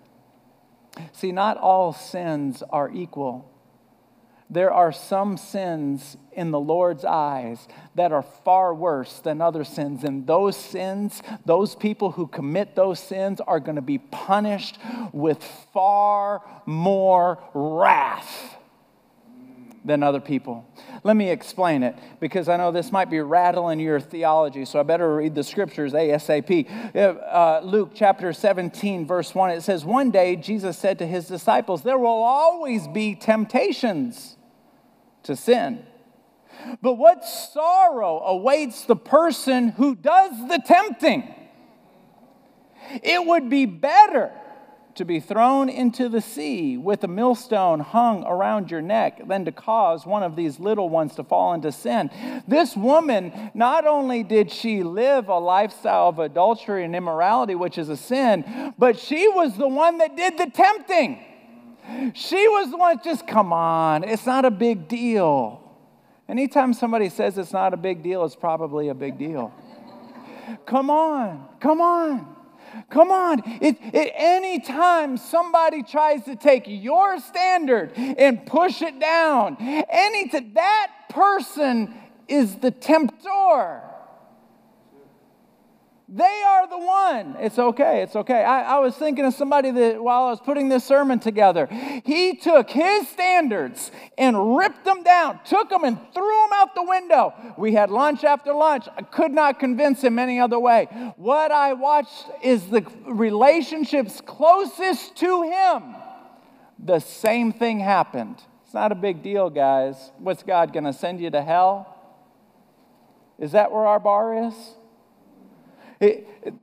See, 1.13 1.33
not 1.33 1.59
all 1.59 1.93
sins 1.93 2.63
are 2.71 2.91
equal 2.91 3.53
there 4.51 4.73
are 4.73 4.93
some 4.93 5.37
sins 5.37 6.17
in 6.33 6.51
the 6.53 6.61
Lord's 6.61 7.05
eyes 7.05 7.69
that 7.97 8.13
are 8.13 8.23
far 8.23 8.75
worse 8.75 9.21
than 9.21 9.43
other 9.43 9.63
sins. 9.63 10.05
And 10.05 10.27
those 10.27 10.57
sins, 10.57 11.23
those 11.45 11.75
people 11.75 12.13
who 12.13 12.27
commit 12.27 12.75
those 12.75 12.99
sins, 12.99 13.41
are 13.43 13.61
going 13.61 13.77
to 13.77 13.83
be 13.83 13.99
punished 13.99 14.79
with 15.13 15.43
far 15.75 16.43
more 16.65 17.39
wrath 17.53 18.55
than 19.85 20.03
other 20.03 20.21
people. 20.21 20.67
Let 21.05 21.17
me 21.17 21.31
explain 21.31 21.83
it 21.83 21.97
because 22.19 22.49
I 22.49 22.57
know 22.57 22.73
this 22.73 22.91
might 22.91 23.11
be 23.11 23.21
rattling 23.21 23.81
your 23.81 24.01
theology, 24.01 24.65
so 24.65 24.81
I 24.81 24.83
better 24.83 25.17
read 25.17 25.35
the 25.35 25.45
scriptures 25.45 25.93
ASAP. 25.93 26.97
Uh, 26.97 27.61
Luke 27.63 27.93
chapter 27.95 28.33
17, 28.33 29.07
verse 29.07 29.35
1, 29.35 29.51
it 29.51 29.63
says, 29.63 29.85
One 29.85 30.11
day 30.11 30.37
Jesus 30.37 30.79
said 30.79 30.99
to 31.01 31.07
his 31.07 31.27
disciples, 31.27 31.83
There 31.83 31.99
will 31.99 32.23
always 32.23 32.89
be 32.89 33.15
temptations 33.15 34.37
to 35.29 35.37
sin. 35.37 35.85
But 36.83 36.95
what 36.95 37.25
sorrow 37.25 38.21
awaits 38.21 38.85
the 38.85 38.97
person 38.97 39.69
who 39.69 39.95
does 39.95 40.49
the 40.49 40.61
tempting? 40.65 41.35
It 43.03 43.25
would 43.27 43.49
be 43.49 43.67
better 43.67 44.33
to 44.95 45.05
be 45.05 45.21
thrown 45.21 45.69
into 45.69 46.09
the 46.09 46.21
sea 46.21 46.77
with 46.77 47.05
a 47.05 47.09
millstone 47.09 47.79
hung 47.79 48.25
around 48.25 48.71
your 48.71 48.81
neck 48.81 49.29
than 49.29 49.45
to 49.45 49.53
cause 49.53 50.05
one 50.05 50.25
of 50.25 50.35
these 50.35 50.59
little 50.59 50.89
ones 50.89 51.15
to 51.15 51.23
fall 51.23 51.53
into 51.53 51.71
sin. 51.71 52.11
This 52.49 52.75
woman, 52.75 53.51
not 53.55 53.87
only 53.87 54.25
did 54.25 54.51
she 54.51 54.83
live 54.83 55.29
a 55.29 55.39
lifestyle 55.39 56.09
of 56.09 56.19
adultery 56.19 56.85
and 56.85 56.97
immorality, 56.97 57.55
which 57.55 57.79
is 57.79 57.89
a 57.91 57.97
sin, 57.97 58.75
but 58.77 58.99
she 58.99 59.29
was 59.29 59.57
the 59.57 59.69
one 59.69 59.99
that 59.99 60.17
did 60.17 60.39
the 60.39 60.51
tempting. 60.51 61.23
She 62.15 62.49
was 62.49 62.71
the 62.71 62.77
one, 62.77 63.01
just 63.03 63.27
come 63.27 63.53
on, 63.53 64.05
it's 64.05 64.27
not 64.27 64.45
a 64.45 64.51
big 64.51 64.89
deal. 64.89 65.63
Anytime 66.29 66.75
somebody 66.75 67.09
says 67.09 67.39
it's 67.39 67.53
not 67.53 67.73
a 67.73 67.77
big 67.77 68.03
deal, 68.03 68.25
it's 68.25 68.37
probably 68.37 68.89
a 68.89 68.95
big 68.95 69.19
deal. 69.19 69.53
come 70.67 70.91
on, 70.91 71.49
come 71.61 71.81
on. 71.81 72.37
Come 72.91 73.11
on. 73.11 73.43
It, 73.63 73.79
it, 73.81 74.13
anytime 74.15 75.17
somebody 75.17 75.83
tries 75.83 76.25
to 76.25 76.37
take 76.37 76.65
your 76.67 77.19
standard 77.19 77.93
and 77.97 78.45
push 78.45 78.83
it 78.83 79.01
down, 79.01 79.57
any 79.59 80.29
that 80.55 80.93
person 81.09 81.95
is 82.29 82.57
the 82.57 82.71
tempter. 82.71 83.83
They 86.11 86.43
are 86.47 86.67
the 86.67 86.79
one. 86.79 87.37
It's 87.39 87.59
okay. 87.59 88.01
It's 88.01 88.17
okay. 88.17 88.43
I, 88.43 88.77
I, 88.77 88.79
was 88.79 88.97
thinking 88.97 89.27
of 89.27 89.35
somebody 89.35 89.71
that 89.71 90.03
while 90.03 90.23
I 90.23 90.31
was 90.31 90.41
putting 90.41 90.71
this 90.71 90.83
sermon 90.83 91.19
together, 91.19 91.67
he 92.03 92.35
took 92.35 92.71
his 92.71 93.07
standards 93.09 93.91
and 94.17 94.57
ripped 94.57 94.87
them 94.87 95.03
down, 95.03 95.39
took 95.45 95.69
them 95.69 95.85
and 95.85 95.99
threw 96.15 96.23
them 96.23 96.51
out 96.55 96.75
the 96.75 96.83
window. 96.83 97.35
We 97.59 97.75
had 97.75 97.91
lunch 97.91 98.25
after 98.25 98.55
lunch. 98.55 98.89
I 98.97 99.03
could 99.03 99.33
not 99.33 99.61
convince 99.61 100.03
him 100.03 100.19
any 100.19 100.41
other 100.41 100.59
way. 100.59 100.87
What 101.17 101.53
I 101.53 101.75
watched 101.75 102.25
is 102.43 102.69
the 102.69 102.87
relationships 103.07 104.23
closest 104.25 105.15
to 105.17 105.43
him. 105.43 105.95
The 106.79 107.01
same 107.01 107.53
thing 107.53 107.81
happened. 107.81 108.43
It's 108.65 108.73
not 108.73 108.93
a 108.93 108.95
big 108.95 109.23
deal, 109.23 109.51
guys. 109.51 110.11
What's 110.17 110.43
God 110.43 110.73
going 110.73 110.85
to 110.85 110.95
send 110.95 111.21
you 111.21 111.29
to 111.31 111.43
hell? 111.43 111.95
Is 113.39 113.53
that 113.53 113.71
where 113.71 113.87
our 113.87 114.01
bar 114.01 114.47
is? 114.49 114.55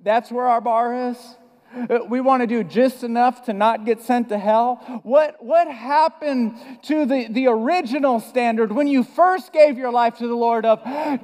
That's 0.04 0.32
where 0.32 0.48
our 0.48 0.62
bar 0.62 1.10
is. 1.10 1.17
Uh, 1.76 2.00
we 2.08 2.21
want 2.21 2.41
to 2.41 2.48
do 2.48 2.63
just 2.63 3.04
enough 3.04 3.45
to 3.45 3.54
not 3.54 3.86
get 3.86 4.02
sent 4.02 4.30
to 4.30 4.38
hell. 4.38 4.76
What, 5.04 5.43
what 5.43 5.67
happened 5.67 6.56
to 6.84 7.06
the, 7.06 7.28
the 7.30 7.48
original 7.48 8.21
standard 8.21 8.71
when 8.71 8.88
you 8.88 9.04
first 9.04 9.52
gave 9.52 9.78
your 9.78 9.91
life 9.91 10.17
to 10.19 10.28
the 10.28 10.36
Lord 10.36 10.65
of, 10.65 10.80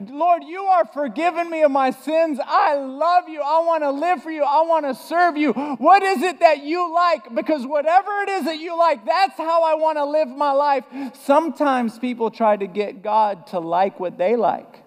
Lord, 0.10 0.43
you 0.43 0.62
are 0.63 0.86
forgiven 0.86 1.50
me 1.50 1.63
of 1.63 1.71
my 1.71 1.91
sins. 1.91 2.38
I 2.43 2.76
love 2.76 3.30
you. 3.30 3.41
I 3.41 3.62
want 3.65 3.84
to 3.84 3.91
live 3.91 4.24
for 4.24 4.32
you. 4.32 4.43
I 4.43 4.62
want 4.63 4.86
to 4.86 4.93
serve 4.93 5.38
you. 5.38 5.54
What 5.54 6.04
is 6.04 6.21
it 6.21 6.41
that 6.41 6.63
you 6.63 6.93
like? 6.93 7.34
Because 7.34 7.65
whatever 7.65 8.12
it 8.24 8.30
is 8.30 8.45
that 8.45 8.60
you 8.60 8.78
like, 8.78 9.06
that's 9.06 9.38
how 9.38 9.63
I 9.63 9.76
want 9.76 9.97
to 9.97 10.06
live 10.06 10.28
my 10.28 10.52
life. 10.52 10.84
Sometimes 11.24 11.97
people 11.97 12.30
try 12.30 12.58
to 12.58 12.67
get 12.67 13.02
God 13.02 13.47
to 13.47 13.60
like 13.60 14.00
what 14.00 14.17
they 14.17 14.36
like 14.36 14.81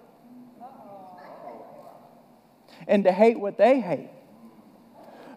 and 2.87 3.03
to 3.03 3.11
hate 3.11 3.39
what 3.39 3.57
they 3.57 3.79
hate. 3.79 4.09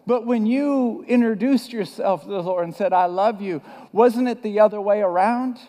But 0.05 0.25
when 0.25 0.45
you 0.45 1.05
introduced 1.07 1.71
yourself 1.71 2.23
to 2.23 2.29
the 2.29 2.41
Lord 2.41 2.63
and 2.63 2.75
said, 2.75 2.93
I 2.93 3.05
love 3.05 3.41
you, 3.41 3.61
wasn't 3.91 4.27
it 4.27 4.41
the 4.41 4.59
other 4.59 4.81
way 4.81 5.01
around? 5.01 5.59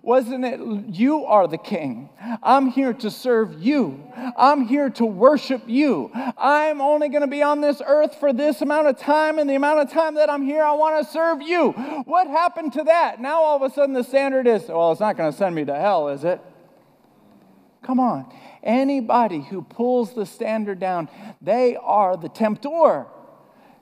Wasn't 0.00 0.42
it, 0.42 0.58
you 0.94 1.26
are 1.26 1.46
the 1.46 1.58
king? 1.58 2.08
I'm 2.42 2.68
here 2.68 2.94
to 2.94 3.10
serve 3.10 3.62
you. 3.62 4.02
I'm 4.38 4.66
here 4.66 4.88
to 4.88 5.04
worship 5.04 5.64
you. 5.66 6.10
I'm 6.14 6.80
only 6.80 7.10
going 7.10 7.20
to 7.20 7.26
be 7.26 7.42
on 7.42 7.60
this 7.60 7.82
earth 7.84 8.14
for 8.18 8.32
this 8.32 8.62
amount 8.62 8.86
of 8.86 8.98
time, 8.98 9.38
and 9.38 9.50
the 9.50 9.54
amount 9.54 9.80
of 9.80 9.90
time 9.90 10.14
that 10.14 10.30
I'm 10.30 10.42
here, 10.42 10.62
I 10.62 10.72
want 10.72 11.04
to 11.04 11.12
serve 11.12 11.42
you. 11.42 11.72
What 12.06 12.26
happened 12.28 12.72
to 12.74 12.84
that? 12.84 13.20
Now 13.20 13.42
all 13.42 13.56
of 13.56 13.70
a 13.70 13.74
sudden 13.74 13.92
the 13.92 14.04
standard 14.04 14.46
is, 14.46 14.62
well, 14.68 14.92
it's 14.92 15.00
not 15.00 15.18
going 15.18 15.30
to 15.30 15.36
send 15.36 15.54
me 15.54 15.66
to 15.66 15.74
hell, 15.74 16.08
is 16.08 16.24
it? 16.24 16.40
Come 17.82 17.98
on. 17.98 18.32
Anybody 18.62 19.40
who 19.40 19.62
pulls 19.62 20.14
the 20.14 20.24
standard 20.24 20.78
down, 20.78 21.08
they 21.40 21.76
are 21.76 22.16
the 22.16 22.28
tempter. 22.28 23.06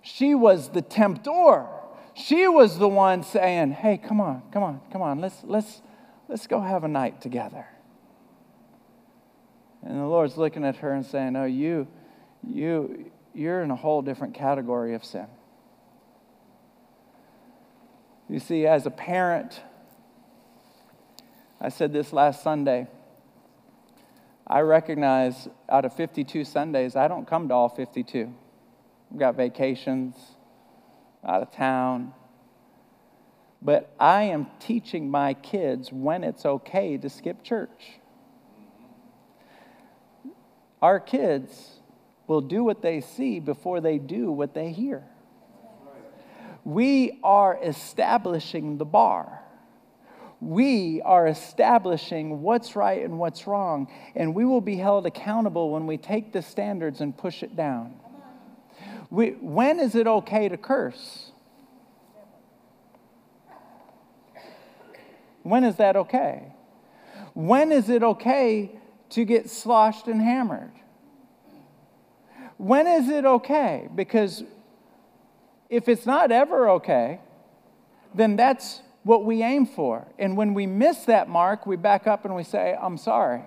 She 0.02 0.34
was 0.34 0.70
the 0.70 0.82
tempter. 0.82 1.66
She 2.14 2.48
was 2.48 2.78
the 2.78 2.88
one 2.88 3.22
saying, 3.22 3.72
"Hey, 3.72 3.98
come 3.98 4.20
on, 4.20 4.42
come 4.50 4.62
on, 4.62 4.80
come 4.90 5.02
on. 5.02 5.20
Let's 5.20 5.42
let's 5.44 5.82
let's 6.28 6.46
go 6.46 6.60
have 6.60 6.82
a 6.84 6.88
night 6.88 7.20
together." 7.20 7.66
And 9.82 9.98
the 9.98 10.06
Lord's 10.06 10.36
looking 10.36 10.64
at 10.64 10.76
her 10.76 10.92
and 10.92 11.04
saying, 11.04 11.36
"Oh, 11.36 11.44
you 11.44 11.86
you 12.42 13.10
you're 13.34 13.62
in 13.62 13.70
a 13.70 13.76
whole 13.76 14.02
different 14.02 14.34
category 14.34 14.94
of 14.94 15.04
sin." 15.04 15.26
You 18.28 18.38
see, 18.38 18.66
as 18.66 18.86
a 18.86 18.90
parent, 18.90 19.62
I 21.60 21.68
said 21.68 21.92
this 21.92 22.12
last 22.12 22.42
Sunday. 22.42 22.86
I 24.50 24.62
recognize 24.62 25.48
out 25.68 25.84
of 25.84 25.94
52 25.94 26.44
Sundays, 26.44 26.96
I 26.96 27.06
don't 27.06 27.24
come 27.24 27.46
to 27.48 27.54
all 27.54 27.68
52. 27.68 28.34
We've 29.08 29.20
got 29.20 29.36
vacations, 29.36 30.16
out 31.24 31.42
of 31.42 31.52
town. 31.52 32.12
But 33.62 33.94
I 34.00 34.24
am 34.24 34.48
teaching 34.58 35.08
my 35.08 35.34
kids 35.34 35.92
when 35.92 36.24
it's 36.24 36.44
okay 36.44 36.96
to 36.96 37.08
skip 37.08 37.44
church. 37.44 38.00
Our 40.82 40.98
kids 40.98 41.78
will 42.26 42.40
do 42.40 42.64
what 42.64 42.82
they 42.82 43.02
see 43.02 43.38
before 43.38 43.80
they 43.80 43.98
do 43.98 44.32
what 44.32 44.52
they 44.54 44.72
hear. 44.72 45.04
We 46.64 47.20
are 47.22 47.56
establishing 47.62 48.78
the 48.78 48.84
bar 48.84 49.44
we 50.40 51.02
are 51.02 51.26
establishing 51.26 52.40
what's 52.42 52.74
right 52.74 53.04
and 53.04 53.18
what's 53.18 53.46
wrong, 53.46 53.88
and 54.14 54.34
we 54.34 54.44
will 54.44 54.62
be 54.62 54.76
held 54.76 55.06
accountable 55.06 55.70
when 55.70 55.86
we 55.86 55.98
take 55.98 56.32
the 56.32 56.40
standards 56.40 57.00
and 57.00 57.16
push 57.16 57.42
it 57.42 57.54
down. 57.54 57.94
We, 59.10 59.30
when 59.40 59.80
is 59.80 59.94
it 59.94 60.06
okay 60.06 60.48
to 60.48 60.56
curse? 60.56 61.32
When 65.42 65.64
is 65.64 65.76
that 65.76 65.96
okay? 65.96 66.54
When 67.34 67.72
is 67.72 67.88
it 67.88 68.02
okay 68.02 68.70
to 69.10 69.24
get 69.24 69.50
sloshed 69.50 70.06
and 70.06 70.20
hammered? 70.20 70.72
When 72.56 72.86
is 72.86 73.08
it 73.08 73.24
okay? 73.24 73.88
Because 73.94 74.44
if 75.68 75.88
it's 75.88 76.06
not 76.06 76.30
ever 76.30 76.70
okay, 76.70 77.20
then 78.14 78.36
that's 78.36 78.82
what 79.02 79.24
we 79.24 79.42
aim 79.42 79.66
for. 79.66 80.06
And 80.18 80.36
when 80.36 80.54
we 80.54 80.66
miss 80.66 81.04
that 81.04 81.28
mark, 81.28 81.66
we 81.66 81.76
back 81.76 82.06
up 82.06 82.24
and 82.24 82.34
we 82.34 82.44
say, 82.44 82.76
I'm 82.80 82.98
sorry. 82.98 83.42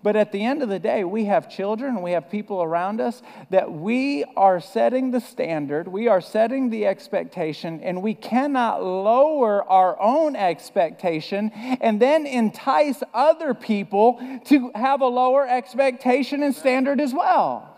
But 0.00 0.14
at 0.14 0.30
the 0.30 0.44
end 0.44 0.62
of 0.62 0.68
the 0.68 0.78
day, 0.78 1.02
we 1.02 1.24
have 1.24 1.50
children 1.50 2.02
we 2.02 2.12
have 2.12 2.30
people 2.30 2.62
around 2.62 3.00
us 3.00 3.20
that 3.50 3.72
we 3.72 4.24
are 4.36 4.60
setting 4.60 5.10
the 5.10 5.20
standard, 5.20 5.88
we 5.88 6.06
are 6.06 6.20
setting 6.20 6.70
the 6.70 6.86
expectation, 6.86 7.80
and 7.82 8.00
we 8.00 8.14
cannot 8.14 8.82
lower 8.82 9.64
our 9.64 10.00
own 10.00 10.36
expectation 10.36 11.50
and 11.80 12.00
then 12.00 12.26
entice 12.26 13.02
other 13.12 13.54
people 13.54 14.20
to 14.44 14.70
have 14.76 15.00
a 15.00 15.06
lower 15.06 15.48
expectation 15.48 16.44
and 16.44 16.54
standard 16.54 17.00
as 17.00 17.12
well. 17.12 17.77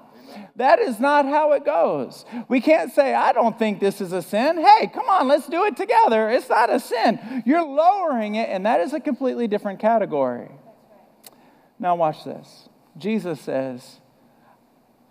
That 0.56 0.78
is 0.78 1.00
not 1.00 1.24
how 1.24 1.52
it 1.52 1.64
goes. 1.64 2.24
We 2.48 2.60
can't 2.60 2.92
say, 2.92 3.14
I 3.14 3.32
don't 3.32 3.58
think 3.58 3.80
this 3.80 4.00
is 4.00 4.12
a 4.12 4.22
sin. 4.22 4.58
Hey, 4.58 4.86
come 4.86 5.08
on, 5.08 5.28
let's 5.28 5.46
do 5.48 5.64
it 5.64 5.76
together. 5.76 6.30
It's 6.30 6.48
not 6.48 6.70
a 6.70 6.80
sin. 6.80 7.42
You're 7.46 7.64
lowering 7.64 8.34
it, 8.34 8.48
and 8.48 8.66
that 8.66 8.80
is 8.80 8.92
a 8.92 9.00
completely 9.00 9.48
different 9.48 9.80
category. 9.80 10.50
Now, 11.78 11.96
watch 11.96 12.24
this. 12.24 12.68
Jesus 12.98 13.40
says, 13.40 14.00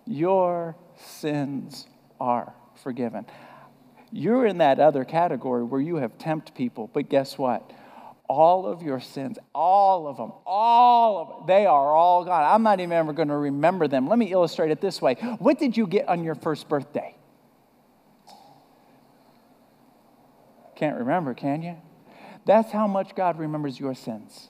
Your 0.06 0.76
sins 0.98 1.88
are 2.20 2.54
forgiven. 2.84 3.26
You're 4.12 4.46
in 4.46 4.58
that 4.60 4.80
other 4.80 5.06
category 5.06 5.64
where 5.64 5.82
you 5.82 5.98
have 5.98 6.18
tempted 6.18 6.56
people, 6.56 6.90
but 6.94 7.10
guess 7.10 7.38
what? 7.38 7.72
All 8.30 8.68
of 8.68 8.84
your 8.84 9.00
sins, 9.00 9.40
all 9.56 10.08
of 10.08 10.16
them, 10.16 10.32
all 10.46 11.18
of 11.18 11.28
them, 11.30 11.48
they 11.48 11.66
are 11.66 11.96
all 11.96 12.24
gone. 12.24 12.44
I'm 12.44 12.62
not 12.62 12.80
even 12.80 12.94
ever 12.94 13.12
going 13.12 13.28
to 13.28 13.36
remember 13.36 13.88
them. 13.88 14.08
Let 14.08 14.20
me 14.20 14.32
illustrate 14.32 14.70
it 14.70 14.80
this 14.80 15.02
way. 15.02 15.16
What 15.40 15.58
did 15.58 15.76
you 15.76 15.88
get 15.88 16.08
on 16.08 16.24
your 16.24 16.36
first 16.36 16.70
birthday? 16.70 17.16
Can't 20.76 21.00
remember, 21.00 21.34
can 21.34 21.64
you? 21.64 21.76
That's 22.46 22.72
how 22.72 22.88
much 22.88 23.16
God 23.16 23.40
remembers 23.40 23.80
your 23.80 23.96
sins. 23.96 24.50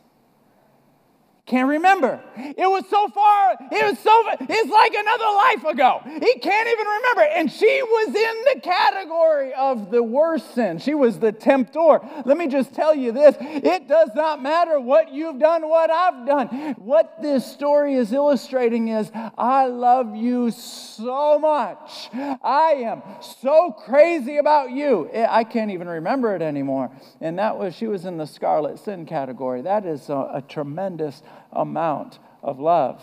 Can't 1.50 1.68
remember. 1.68 2.22
It 2.38 2.70
was 2.70 2.84
so 2.92 3.08
far, 3.08 3.58
it 3.60 3.90
was 3.90 3.98
so, 3.98 4.24
it's 4.40 4.72
like 4.72 4.94
another 4.94 5.26
life 5.26 5.74
ago. 5.74 6.00
He 6.06 6.40
can't 6.40 6.70
even 6.70 6.86
remember. 6.86 7.22
And 7.22 7.52
she 7.52 7.82
was 7.82 8.08
in 8.10 8.54
the 8.54 8.62
category 8.62 9.52
of 9.56 9.90
the 9.90 10.04
worst 10.04 10.54
sin. 10.54 10.78
She 10.78 10.94
was 10.94 11.18
the 11.18 11.32
tempter. 11.32 12.02
Let 12.24 12.38
me 12.38 12.50
just 12.50 12.76
tell 12.76 12.94
you 12.94 13.12
this 13.12 13.36
it 13.40 13.88
does 13.88 14.12
not 14.14 14.44
matter 14.44 14.80
what 14.80 15.12
you've 15.12 15.40
done, 15.40 15.68
what 15.68 15.90
I've 15.90 16.28
done. 16.28 16.48
What 16.78 17.20
this 17.20 17.52
story 17.52 17.96
is 17.96 18.14
illustrating 18.14 18.90
is 18.90 19.12
I 19.36 19.66
love 19.66 20.16
you 20.16 20.52
so 20.52 21.40
much. 21.40 22.10
I 22.14 22.84
am 22.86 23.02
so 23.42 23.72
crazy 23.72 24.38
about 24.38 24.70
you. 24.70 25.10
I 25.16 25.46
can't 25.46 25.72
even 25.72 25.88
remember 25.88 26.36
it 26.36 26.44
anymore. 26.44 26.92
And 27.20 27.40
that 27.40 27.58
was, 27.58 27.74
she 27.74 27.88
was 27.88 28.06
in 28.06 28.18
the 28.18 28.28
scarlet 28.28 28.78
sin 28.78 29.08
category. 29.08 29.64
That 29.64 29.88
is 29.88 30.10
a, 30.10 30.30
a 30.36 30.44
tremendous 30.48 31.24
amount 31.52 32.20
of 32.44 32.60
love. 32.60 33.02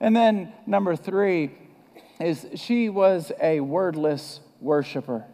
And 0.00 0.14
then 0.14 0.52
number 0.66 0.96
three 0.96 1.52
is 2.20 2.46
she 2.54 2.88
was 2.88 3.32
a 3.40 3.60
wordless 3.60 4.40
worshiper. 4.60 5.24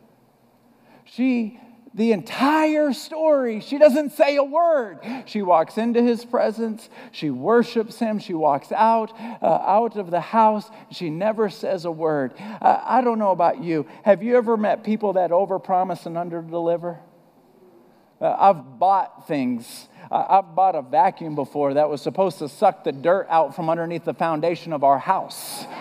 She, 1.04 1.60
the 1.94 2.12
entire 2.12 2.92
story, 2.92 3.60
she 3.60 3.78
doesn't 3.78 4.12
say 4.12 4.36
a 4.36 4.44
word. 4.44 5.00
She 5.26 5.42
walks 5.42 5.78
into 5.78 6.02
his 6.02 6.24
presence, 6.24 6.88
she 7.10 7.30
worships 7.30 7.98
him, 7.98 8.18
she 8.18 8.34
walks 8.34 8.72
out, 8.72 9.12
uh, 9.42 9.46
out 9.46 9.96
of 9.96 10.10
the 10.10 10.20
house, 10.20 10.70
she 10.90 11.10
never 11.10 11.50
says 11.50 11.84
a 11.84 11.90
word. 11.90 12.32
Uh, 12.38 12.80
I 12.84 13.02
don't 13.02 13.18
know 13.18 13.32
about 13.32 13.62
you. 13.62 13.86
Have 14.04 14.22
you 14.22 14.36
ever 14.36 14.56
met 14.56 14.84
people 14.84 15.14
that 15.14 15.30
overpromise 15.30 16.06
and 16.06 16.16
underdeliver? 16.16 16.98
Uh, 18.22 18.36
I've 18.38 18.78
bought 18.78 19.26
things 19.26 19.88
I've 20.12 20.54
bought 20.54 20.74
a 20.74 20.82
vacuum 20.82 21.34
before 21.34 21.74
that 21.74 21.88
was 21.88 22.02
supposed 22.02 22.38
to 22.40 22.48
suck 22.48 22.84
the 22.84 22.92
dirt 22.92 23.26
out 23.30 23.56
from 23.56 23.70
underneath 23.70 24.04
the 24.04 24.12
foundation 24.12 24.72
of 24.72 24.84
our 24.84 24.98
house. 24.98 25.64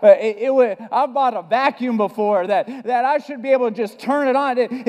It, 0.00 0.36
it, 0.38 0.52
it, 0.52 0.78
I've 0.92 1.12
bought 1.12 1.34
a 1.34 1.42
vacuum 1.42 1.96
before 1.96 2.46
that, 2.46 2.84
that 2.84 3.04
I 3.04 3.18
should 3.18 3.42
be 3.42 3.50
able 3.50 3.68
to 3.68 3.76
just 3.76 3.98
turn 3.98 4.28
it 4.28 4.36
on. 4.36 4.56
It, 4.56 4.70
have, 4.70 4.86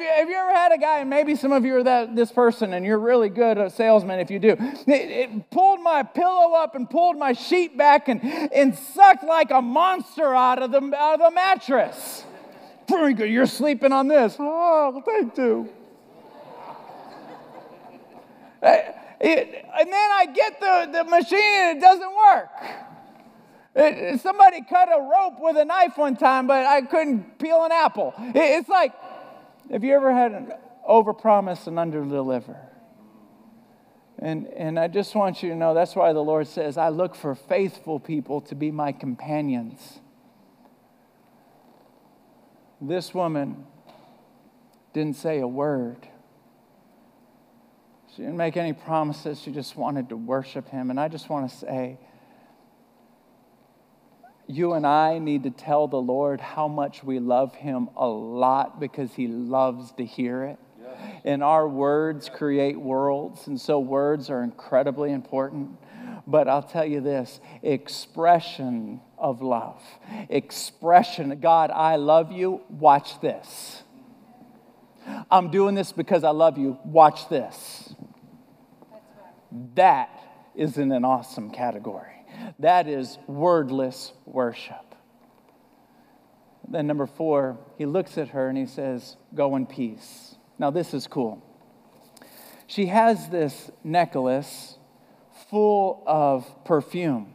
you, 0.00 0.06
have, 0.06 0.28
you, 0.28 0.36
ever 0.36 0.52
had 0.52 0.70
a 0.70 0.78
guy, 0.78 1.00
and 1.00 1.10
maybe 1.10 1.34
some 1.34 1.50
of 1.50 1.64
you 1.64 1.74
are 1.78 1.82
that, 1.82 2.14
this 2.14 2.30
person, 2.30 2.72
and 2.72 2.86
you're 2.86 3.00
really 3.00 3.28
good 3.28 3.58
at 3.58 3.72
salesman 3.72 4.20
if 4.20 4.30
you 4.30 4.38
do, 4.38 4.56
it, 4.86 5.50
pulled 5.50 5.80
my 5.80 6.04
pillow 6.04 6.54
up 6.54 6.76
and 6.76 6.88
pulled 6.88 7.18
my 7.18 7.32
sheet 7.32 7.76
back 7.76 8.06
and, 8.06 8.22
and 8.22 8.78
sucked 8.78 9.24
like 9.24 9.50
a 9.50 9.60
monster 9.60 10.32
out 10.32 10.62
of 10.62 10.70
the, 10.70 10.94
out 10.96 11.20
of 11.20 11.28
the 11.28 11.34
mattress. 11.34 12.24
You're 12.88 13.46
sleeping 13.46 13.92
on 13.92 14.08
this. 14.08 14.36
Oh, 14.38 15.02
thank 15.04 15.36
you. 15.36 15.68
Uh, 18.62 18.76
and 19.20 19.92
then 19.92 20.10
I 20.12 20.26
get 20.34 20.60
the, 20.60 20.88
the 20.92 21.04
machine 21.04 21.38
and 21.38 21.78
it 21.78 21.80
doesn't 21.80 22.16
work. 22.16 22.48
It, 23.74 24.20
somebody 24.20 24.62
cut 24.62 24.88
a 24.88 25.00
rope 25.00 25.34
with 25.38 25.56
a 25.56 25.64
knife 25.64 25.96
one 25.96 26.16
time, 26.16 26.46
but 26.46 26.64
I 26.64 26.82
couldn't 26.82 27.38
peel 27.38 27.64
an 27.64 27.72
apple. 27.72 28.14
It, 28.18 28.36
it's 28.36 28.68
like, 28.68 28.92
have 29.70 29.84
you 29.84 29.94
ever 29.94 30.12
had 30.12 30.32
an 30.32 30.52
overpromise 30.88 31.66
and 31.66 31.76
underdeliver? 31.76 32.56
And, 34.18 34.46
and 34.46 34.78
I 34.78 34.88
just 34.88 35.14
want 35.14 35.42
you 35.42 35.50
to 35.50 35.56
know 35.56 35.74
that's 35.74 35.94
why 35.94 36.14
the 36.14 36.22
Lord 36.22 36.46
says, 36.46 36.78
I 36.78 36.88
look 36.88 37.14
for 37.14 37.34
faithful 37.34 38.00
people 38.00 38.40
to 38.42 38.54
be 38.54 38.70
my 38.70 38.92
companions. 38.92 40.00
This 42.80 43.14
woman 43.14 43.64
didn't 44.92 45.16
say 45.16 45.40
a 45.40 45.48
word. 45.48 46.08
She 48.14 48.22
didn't 48.22 48.36
make 48.36 48.56
any 48.56 48.72
promises. 48.72 49.40
She 49.40 49.50
just 49.50 49.76
wanted 49.76 50.08
to 50.10 50.16
worship 50.16 50.68
him. 50.68 50.90
And 50.90 50.98
I 50.98 51.08
just 51.08 51.28
want 51.28 51.50
to 51.50 51.56
say, 51.56 51.98
You 54.46 54.74
and 54.74 54.86
I 54.86 55.18
need 55.18 55.42
to 55.42 55.50
tell 55.50 55.88
the 55.88 56.00
Lord 56.00 56.40
how 56.40 56.68
much 56.68 57.02
we 57.02 57.18
love 57.18 57.54
Him 57.54 57.90
a 57.96 58.06
lot 58.06 58.80
because 58.80 59.12
He 59.14 59.26
loves 59.26 59.92
to 59.92 60.04
hear 60.04 60.44
it. 60.44 60.58
And 61.24 61.42
our 61.42 61.68
words 61.68 62.30
create 62.30 62.80
worlds, 62.80 63.48
and 63.48 63.60
so 63.60 63.80
words 63.80 64.30
are 64.30 64.42
incredibly 64.42 65.12
important. 65.12 65.76
But 66.26 66.48
I'll 66.48 66.62
tell 66.62 66.86
you 66.86 67.00
this 67.00 67.40
expression 67.62 69.00
of 69.18 69.42
love, 69.42 69.82
expression, 70.28 71.38
God, 71.40 71.70
I 71.70 71.96
love 71.96 72.32
you, 72.32 72.62
watch 72.68 73.20
this. 73.20 73.82
I'm 75.30 75.50
doing 75.50 75.74
this 75.74 75.92
because 75.92 76.24
I 76.24 76.30
love 76.30 76.58
you, 76.58 76.78
watch 76.84 77.28
this. 77.28 77.94
That 79.74 80.10
is 80.54 80.78
in 80.78 80.92
an 80.92 81.04
awesome 81.04 81.50
category. 81.50 82.12
That 82.58 82.88
is 82.88 83.18
wordless 83.26 84.12
worship. 84.24 84.94
Then, 86.68 86.86
number 86.86 87.06
four, 87.06 87.58
he 87.78 87.86
looks 87.86 88.18
at 88.18 88.28
her 88.30 88.48
and 88.48 88.58
he 88.58 88.66
says, 88.66 89.16
Go 89.34 89.54
in 89.56 89.66
peace. 89.66 90.34
Now, 90.58 90.70
this 90.70 90.94
is 90.94 91.06
cool. 91.06 91.42
She 92.66 92.86
has 92.86 93.28
this 93.28 93.70
necklace 93.84 94.78
full 95.48 96.02
of 96.06 96.64
perfume. 96.64 97.32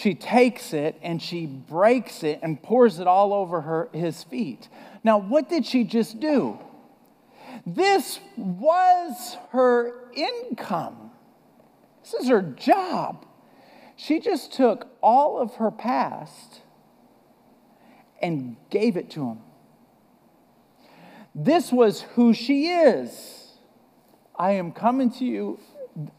She 0.00 0.14
takes 0.14 0.72
it 0.72 0.98
and 1.02 1.20
she 1.20 1.44
breaks 1.44 2.22
it 2.22 2.40
and 2.42 2.62
pours 2.62 3.00
it 3.00 3.06
all 3.06 3.34
over 3.34 3.60
her, 3.60 3.90
his 3.92 4.22
feet. 4.24 4.66
Now, 5.04 5.18
what 5.18 5.50
did 5.50 5.66
she 5.66 5.84
just 5.84 6.18
do? 6.20 6.58
This 7.66 8.18
was 8.38 9.36
her 9.50 10.10
income. 10.14 11.10
This 12.02 12.14
is 12.14 12.28
her 12.28 12.40
job. 12.40 13.26
She 13.96 14.20
just 14.20 14.54
took 14.54 14.88
all 15.02 15.38
of 15.38 15.56
her 15.56 15.70
past 15.70 16.62
and 18.22 18.56
gave 18.70 18.96
it 18.96 19.10
to 19.10 19.26
him. 19.26 19.40
This 21.34 21.70
was 21.70 22.00
who 22.14 22.32
she 22.32 22.68
is. 22.68 23.52
I 24.34 24.52
am 24.52 24.72
coming 24.72 25.10
to 25.12 25.26
you, 25.26 25.60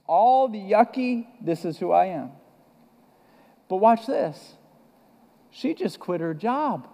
all 0.06 0.50
the 0.50 0.60
yucky, 0.60 1.26
this 1.41 1.65
is 1.65 1.80
who 1.80 1.91
I 1.91 2.06
am. 2.08 2.34
But 3.71 3.77
watch 3.77 4.05
this. 4.05 4.55
She 5.49 5.73
just 5.73 5.97
quit 5.97 6.19
her 6.19 6.34
job. 6.34 6.89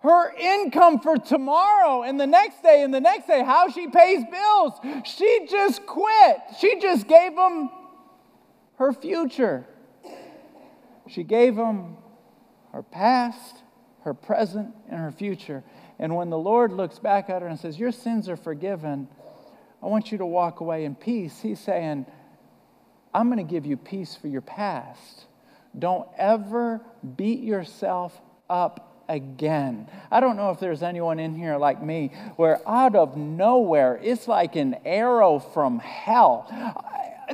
Her 0.00 0.36
income 0.36 1.00
for 1.00 1.16
tomorrow 1.16 2.02
and 2.02 2.20
the 2.20 2.26
next 2.26 2.62
day 2.62 2.82
and 2.82 2.92
the 2.92 3.00
next 3.00 3.26
day, 3.26 3.42
how 3.42 3.70
she 3.70 3.88
pays 3.88 4.22
bills. 4.30 4.74
She 5.06 5.46
just 5.50 5.86
quit. 5.86 6.36
She 6.60 6.78
just 6.78 7.08
gave 7.08 7.34
them 7.34 7.70
her 8.76 8.92
future. 8.92 9.66
She 11.06 11.24
gave 11.24 11.56
them 11.56 11.96
her 12.72 12.82
past 12.82 13.62
her 14.00 14.12
present, 14.12 14.74
and 14.90 15.00
her 15.00 15.10
future. 15.10 15.64
And 15.98 16.14
when 16.14 16.28
the 16.28 16.38
Lord 16.38 16.70
looks 16.70 16.98
back 16.98 17.30
at 17.30 17.40
her 17.40 17.48
and 17.48 17.58
says, 17.58 17.78
Your 17.78 17.92
sins 17.92 18.28
are 18.28 18.36
forgiven, 18.36 19.08
I 19.82 19.86
want 19.86 20.12
you 20.12 20.18
to 20.18 20.26
walk 20.26 20.60
away 20.60 20.84
in 20.84 20.94
peace, 20.94 21.40
He's 21.40 21.60
saying, 21.60 22.04
I'm 23.14 23.30
going 23.30 23.44
to 23.44 23.50
give 23.50 23.66
you 23.66 23.76
peace 23.76 24.14
for 24.14 24.28
your 24.28 24.40
past. 24.40 25.26
Don't 25.78 26.08
ever 26.16 26.80
beat 27.16 27.40
yourself 27.40 28.20
up 28.48 29.04
again. 29.08 29.88
I 30.10 30.20
don't 30.20 30.36
know 30.36 30.50
if 30.50 30.60
there's 30.60 30.82
anyone 30.82 31.18
in 31.18 31.34
here 31.34 31.56
like 31.56 31.82
me 31.82 32.12
where 32.36 32.60
out 32.68 32.94
of 32.94 33.16
nowhere, 33.16 33.98
it's 34.02 34.28
like 34.28 34.56
an 34.56 34.76
arrow 34.84 35.38
from 35.38 35.78
hell. 35.78 36.46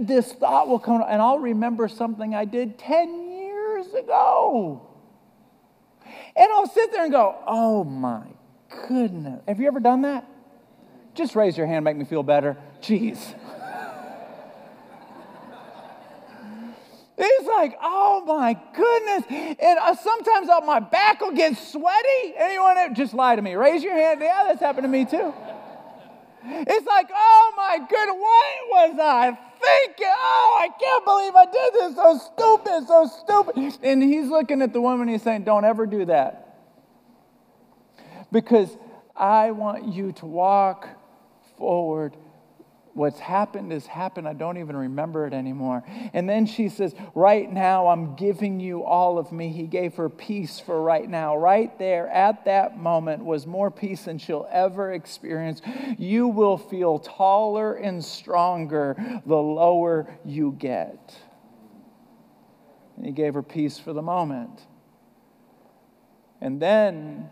This 0.01 0.33
thought 0.33 0.69
will 0.69 0.79
come, 0.79 1.05
and 1.07 1.21
I'll 1.21 1.39
remember 1.39 1.89
something 1.89 2.35
I 2.35 2.45
did 2.45 2.79
10 2.79 3.31
years 3.31 3.87
ago. 3.95 4.89
And 6.37 6.53
I'll 6.53 6.67
sit 6.67 6.93
there 6.93 7.05
and 7.05 7.13
go, 7.13 7.37
oh 7.47 7.85
my 7.85 8.25
goodness. 8.89 9.43
Have 9.47 9.61
you 9.61 9.67
ever 9.67 9.81
done 9.81 10.03
that? 10.03 10.29
Just 11.15 11.37
raise 11.37 11.57
your 11.57 11.67
hand, 11.67 11.85
make 11.85 11.97
me 11.97 12.05
feel 12.05 12.25
better. 12.25 12.57
Jeez. 12.81 13.35
It's 17.17 17.47
like, 17.47 17.77
oh 17.81 18.25
my 18.27 18.57
goodness. 18.75 19.57
And 19.61 19.79
uh, 19.79 19.95
sometimes 19.95 20.49
uh, 20.49 20.61
my 20.65 20.81
back 20.81 21.21
will 21.21 21.33
get 21.33 21.57
sweaty. 21.57 22.35
Anyone 22.37 22.95
just 22.95 23.15
lie 23.15 23.37
to 23.37 23.43
me? 23.43 23.55
Raise 23.55 23.83
your 23.83 23.95
hand. 23.95 24.21
Yeah, 24.21 24.45
that's 24.47 24.61
happened 24.61 24.85
to 24.85 24.89
me 24.89 25.05
too. 25.05 25.33
It's 26.47 26.87
like, 26.87 27.09
oh 27.15 27.53
my 27.57 27.79
goodness, 27.79 28.17
what 28.19 28.69
was 28.69 28.99
I 29.01 29.39
thinking? 29.61 30.07
Oh, 30.07 30.59
I 30.61 30.69
can't 30.79 31.05
believe 31.05 31.35
I 31.35 31.45
did 31.47 31.73
this. 31.75 31.97
So 31.97 32.19
stupid, 32.19 32.87
so 32.87 33.07
stupid. 33.23 33.79
And 33.83 34.03
he's 34.03 34.29
looking 34.29 34.61
at 34.61 34.73
the 34.73 34.81
woman, 34.81 35.09
he's 35.09 35.23
saying, 35.23 35.45
don't 35.45 35.65
ever 35.65 35.87
do 35.87 36.05
that. 36.07 36.59
Because 38.31 38.77
I 39.17 39.53
want 39.53 39.95
you 39.95 40.13
to 40.13 40.27
walk 40.27 40.89
forward 41.57 42.17
What's 42.95 43.19
happened 43.19 43.73
has 43.73 43.87
happened. 43.87 44.29
I 44.29 44.35
don't 44.35 44.57
even 44.57 44.77
remember 44.77 45.27
it 45.27 45.35
anymore. 45.35 45.83
And 46.13 46.29
then 46.29 46.47
she 46.47 46.69
says, 46.69 46.95
Right 47.17 47.53
now, 47.53 47.89
I'm 47.89 48.15
giving 48.15 48.61
you 48.61 48.85
all 48.85 49.19
of 49.19 49.33
me. 49.33 49.51
He 49.51 49.67
gave 49.67 49.97
her 49.97 50.09
peace 50.09 50.61
for 50.61 50.81
right 50.81 51.09
now. 51.09 51.37
Right 51.37 51.77
there 51.77 52.09
at 52.09 52.45
that 52.45 52.79
moment 52.79 53.25
was 53.25 53.49
more 53.49 53.73
peace 53.73 54.05
than 54.05 54.19
she'll 54.19 54.47
ever 54.49 54.93
experience. 54.93 55.61
You 55.99 56.29
will 56.29 56.57
feel 56.57 57.01
taller 57.01 57.75
and 57.75 58.05
stronger 58.05 58.95
the 59.27 59.37
lower 59.37 60.17
you 60.25 60.55
get. 60.57 61.17
And 62.97 63.05
he 63.05 63.11
gave 63.11 63.35
her 63.35 63.43
peace 63.43 63.77
for 63.77 63.93
the 63.93 64.03
moment. 64.03 64.61
And 66.41 66.63
then 66.63 67.29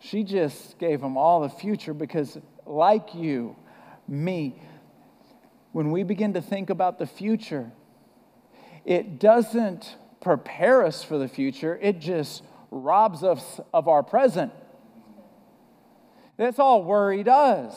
she 0.00 0.24
just 0.24 0.80
gave 0.80 1.00
him 1.00 1.16
all 1.16 1.42
the 1.42 1.48
future 1.48 1.94
because, 1.94 2.38
like 2.66 3.14
you, 3.14 3.54
me. 4.08 4.62
When 5.72 5.90
we 5.90 6.02
begin 6.02 6.34
to 6.34 6.42
think 6.42 6.70
about 6.70 6.98
the 6.98 7.06
future, 7.06 7.70
it 8.84 9.18
doesn't 9.18 9.96
prepare 10.20 10.84
us 10.84 11.04
for 11.04 11.18
the 11.18 11.28
future, 11.28 11.78
it 11.80 12.00
just 12.00 12.42
robs 12.70 13.22
us 13.22 13.60
of 13.72 13.88
our 13.88 14.02
present. 14.02 14.52
That's 16.36 16.58
all 16.58 16.84
worry 16.84 17.22
does. 17.22 17.74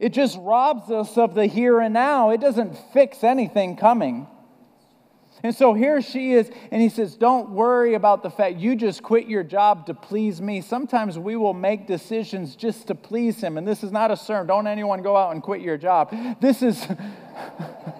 It 0.00 0.12
just 0.12 0.38
robs 0.40 0.90
us 0.90 1.16
of 1.16 1.34
the 1.34 1.46
here 1.46 1.80
and 1.80 1.94
now. 1.94 2.30
It 2.30 2.40
doesn't 2.40 2.76
fix 2.92 3.24
anything 3.24 3.76
coming. 3.76 4.26
And 5.42 5.54
so 5.54 5.74
here 5.74 6.00
she 6.00 6.32
is, 6.32 6.50
and 6.70 6.80
he 6.80 6.88
says, 6.88 7.14
Don't 7.14 7.50
worry 7.50 7.94
about 7.94 8.22
the 8.22 8.30
fact 8.30 8.56
you 8.56 8.74
just 8.74 9.02
quit 9.02 9.26
your 9.26 9.42
job 9.42 9.86
to 9.86 9.94
please 9.94 10.40
me. 10.40 10.60
Sometimes 10.60 11.18
we 11.18 11.36
will 11.36 11.54
make 11.54 11.86
decisions 11.86 12.56
just 12.56 12.86
to 12.86 12.94
please 12.94 13.40
him. 13.40 13.58
And 13.58 13.68
this 13.68 13.84
is 13.84 13.92
not 13.92 14.10
a 14.10 14.16
sermon. 14.16 14.46
Don't 14.46 14.66
anyone 14.66 15.02
go 15.02 15.16
out 15.16 15.32
and 15.32 15.42
quit 15.42 15.60
your 15.60 15.76
job. 15.76 16.14
This 16.40 16.62
is, 16.62 16.86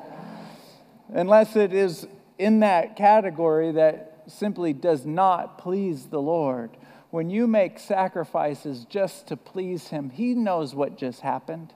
unless 1.09 1.57
it 1.57 1.73
is 1.73 2.07
in 2.39 2.61
that 2.61 2.97
category 2.97 3.73
that 3.73 4.25
simply 4.29 4.73
does 4.73 5.05
not 5.05 5.59
please 5.59 6.07
the 6.07 6.21
Lord. 6.21 6.71
When 7.11 7.31
you 7.31 7.47
make 7.47 7.79
sacrifices 7.79 8.85
just 8.89 9.29
to 9.29 9.37
please 9.37 9.89
him, 9.89 10.11
he 10.11 10.35
knows 10.35 10.75
what 10.75 10.99
just 10.99 11.21
happened. 11.21 11.73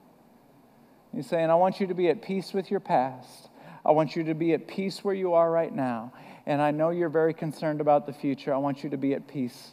He's 1.13 1.27
saying, 1.27 1.49
I 1.49 1.55
want 1.55 1.79
you 1.79 1.87
to 1.87 1.93
be 1.93 2.09
at 2.09 2.21
peace 2.21 2.53
with 2.53 2.71
your 2.71 2.79
past. 2.79 3.49
I 3.85 3.91
want 3.91 4.15
you 4.15 4.23
to 4.25 4.35
be 4.35 4.53
at 4.53 4.67
peace 4.67 5.03
where 5.03 5.15
you 5.15 5.33
are 5.33 5.49
right 5.49 5.73
now. 5.73 6.13
And 6.45 6.61
I 6.61 6.71
know 6.71 6.89
you're 6.89 7.09
very 7.09 7.33
concerned 7.33 7.81
about 7.81 8.05
the 8.05 8.13
future. 8.13 8.53
I 8.53 8.57
want 8.57 8.83
you 8.83 8.89
to 8.91 8.97
be 8.97 9.13
at 9.13 9.27
peace 9.27 9.71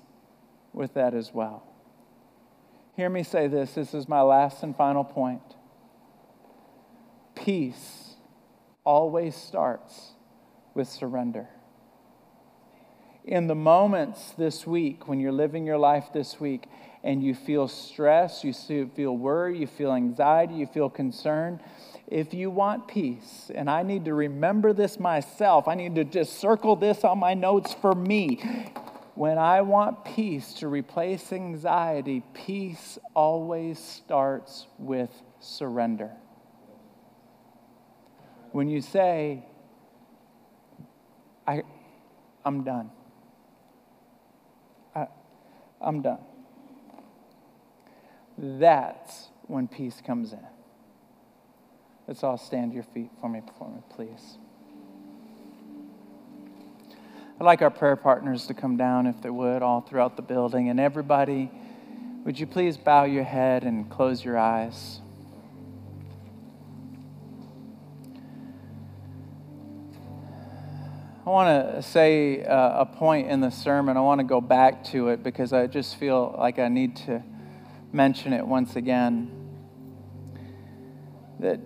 with 0.73 0.95
that 0.95 1.15
as 1.15 1.33
well. 1.33 1.65
Hear 2.97 3.09
me 3.09 3.23
say 3.23 3.49
this. 3.49 3.75
This 3.75 3.95
is 3.95 4.09
my 4.09 4.23
last 4.23 4.63
and 4.63 4.77
final 4.77 5.05
point. 5.05 5.43
Peace 7.35 8.15
always 8.85 9.37
starts 9.37 10.13
with 10.75 10.89
surrender. 10.89 11.49
In 13.25 13.47
the 13.47 13.55
moments 13.55 14.33
this 14.33 14.67
week, 14.67 15.07
when 15.07 15.21
you're 15.21 15.33
living 15.33 15.67
your 15.67 15.79
life 15.79 16.07
this 16.15 16.41
week, 16.41 16.67
and 17.05 17.23
you 17.23 17.35
feel 17.35 17.69
stress, 17.69 18.43
you 18.43 18.53
feel 18.53 19.17
worry, 19.17 19.59
you 19.59 19.67
feel 19.67 19.93
anxiety, 19.93 20.55
you 20.55 20.67
feel 20.67 20.91
concern, 20.91 21.61
if 22.11 22.33
you 22.33 22.51
want 22.51 22.89
peace, 22.89 23.51
and 23.55 23.69
I 23.69 23.83
need 23.83 24.07
to 24.07 24.15
remember 24.15 24.73
this 24.73 24.99
myself, 24.99 25.69
I 25.69 25.75
need 25.75 25.95
to 25.97 26.05
just 26.05 26.39
circle 26.39 26.75
this 26.75 27.05
on 27.05 27.19
my 27.19 27.35
notes 27.35 27.75
for 27.75 27.95
me. 27.95 28.41
When 29.15 29.37
I 29.37 29.61
want 29.61 30.05
peace 30.05 30.55
to 30.55 30.69
replace 30.69 31.33
anxiety, 31.33 32.23
peace 32.33 32.99
always 33.15 33.79
starts 33.79 34.67
with 34.79 35.11
surrender. 35.41 36.13
When 38.53 38.69
you 38.69 38.81
say, 38.81 39.45
I, 41.47 41.63
I'm 42.45 42.65
done. 42.65 42.91
I, 44.95 45.09
I'm 45.81 46.01
done. 46.01 46.21
That's 48.39 49.29
when 49.47 49.69
peace 49.69 50.01
comes 50.07 50.33
in. 50.33 50.47
Let's 52.09 52.25
all 52.25 52.39
stand 52.39 52.71
to 52.71 52.75
your 52.75 52.85
feet 52.85 53.11
for 53.21 53.29
me, 53.29 53.43
for 53.59 53.69
me, 53.69 53.83
please. 53.91 54.39
I'd 57.39 57.45
like 57.45 57.61
our 57.61 57.71
prayer 57.71 57.97
partners 57.97 58.47
to 58.47 58.55
come 58.55 58.79
down, 58.79 59.07
if 59.07 59.21
they 59.21 59.29
would, 59.29 59.63
all 59.63 59.83
throughout 59.83 60.17
the 60.17 60.23
building. 60.23 60.71
And 60.71 60.81
everybody, 60.81 61.51
would 62.25 62.41
you 62.41 62.47
please 62.47 62.79
bow 62.79 63.05
your 63.05 63.25
head 63.25 63.63
and 63.63 63.91
close 63.91 64.25
your 64.25 64.39
eyes? 64.39 65.01
I 71.27 71.31
want 71.31 71.75
to 71.75 71.83
say 71.83 72.43
uh, 72.43 72.81
a 72.81 72.87
point 72.87 73.29
in 73.29 73.43
the 73.43 73.51
sermon. 73.51 73.99
I 73.99 74.01
want 74.01 74.21
to 74.21 74.27
go 74.27 74.41
back 74.41 74.83
to 74.85 75.09
it 75.09 75.23
because 75.23 75.53
I 75.53 75.67
just 75.67 75.97
feel 75.97 76.35
like 76.39 76.59
I 76.59 76.69
need 76.69 76.97
to 76.97 77.23
mention 77.93 78.33
it 78.33 78.47
once 78.47 78.77
again. 78.77 79.31
That 81.41 81.61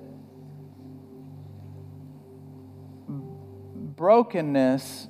brokenness 4.03 5.07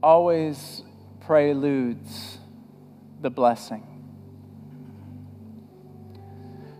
always 0.00 0.84
preludes 1.18 2.38
the 3.20 3.28
blessing. 3.28 3.82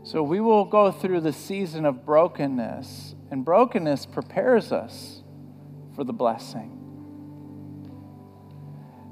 So 0.04 0.22
we 0.22 0.38
will 0.38 0.64
go 0.64 0.92
through 0.92 1.22
the 1.22 1.32
season 1.32 1.86
of 1.86 2.06
brokenness, 2.06 3.16
and 3.32 3.44
brokenness 3.44 4.06
prepares 4.06 4.70
us 4.70 5.24
for 5.96 6.04
the 6.04 6.12
blessing. 6.12 6.70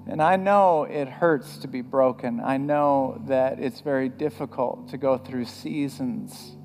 And 0.08 0.22
I 0.22 0.36
know 0.36 0.84
it 0.84 1.08
hurts 1.08 1.58
to 1.58 1.66
be 1.66 1.80
broken. 1.80 2.38
I 2.38 2.56
know 2.56 3.20
that 3.26 3.58
it's 3.58 3.80
very 3.80 4.08
difficult 4.08 4.90
to 4.90 4.96
go 4.96 5.18
through 5.18 5.46
seasons 5.46 6.56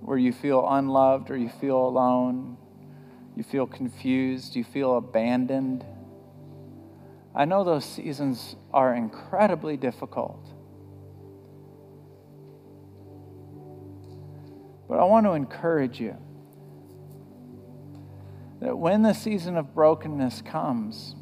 where 0.00 0.18
you 0.18 0.32
feel 0.32 0.66
unloved 0.68 1.30
or 1.30 1.36
you 1.36 1.50
feel 1.60 1.86
alone, 1.86 2.56
you 3.36 3.42
feel 3.42 3.66
confused, 3.66 4.54
you 4.56 4.64
feel 4.64 4.96
abandoned. 4.96 5.84
I 7.34 7.44
know 7.46 7.64
those 7.64 7.84
seasons 7.84 8.56
are 8.72 8.94
incredibly 8.94 9.76
difficult. 9.76 10.46
But 14.88 14.98
I 14.98 15.04
want 15.04 15.24
to 15.24 15.32
encourage 15.32 15.98
you 15.98 16.16
that 18.60 18.76
when 18.76 19.02
the 19.02 19.14
season 19.14 19.56
of 19.56 19.74
brokenness 19.74 20.42
comes, 20.42 21.14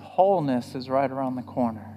wholeness 0.00 0.74
is 0.74 0.90
right 0.90 1.10
around 1.10 1.36
the 1.36 1.42
corner. 1.42 1.96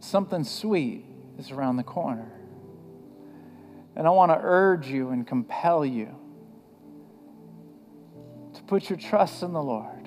Something 0.00 0.44
sweet 0.44 1.04
is 1.38 1.50
around 1.50 1.76
the 1.76 1.84
corner. 1.84 2.39
And 4.00 4.08
I 4.08 4.12
want 4.12 4.32
to 4.32 4.38
urge 4.40 4.88
you 4.88 5.10
and 5.10 5.26
compel 5.26 5.84
you 5.84 6.16
to 8.54 8.62
put 8.62 8.88
your 8.88 8.98
trust 8.98 9.42
in 9.42 9.52
the 9.52 9.62
Lord 9.62 9.99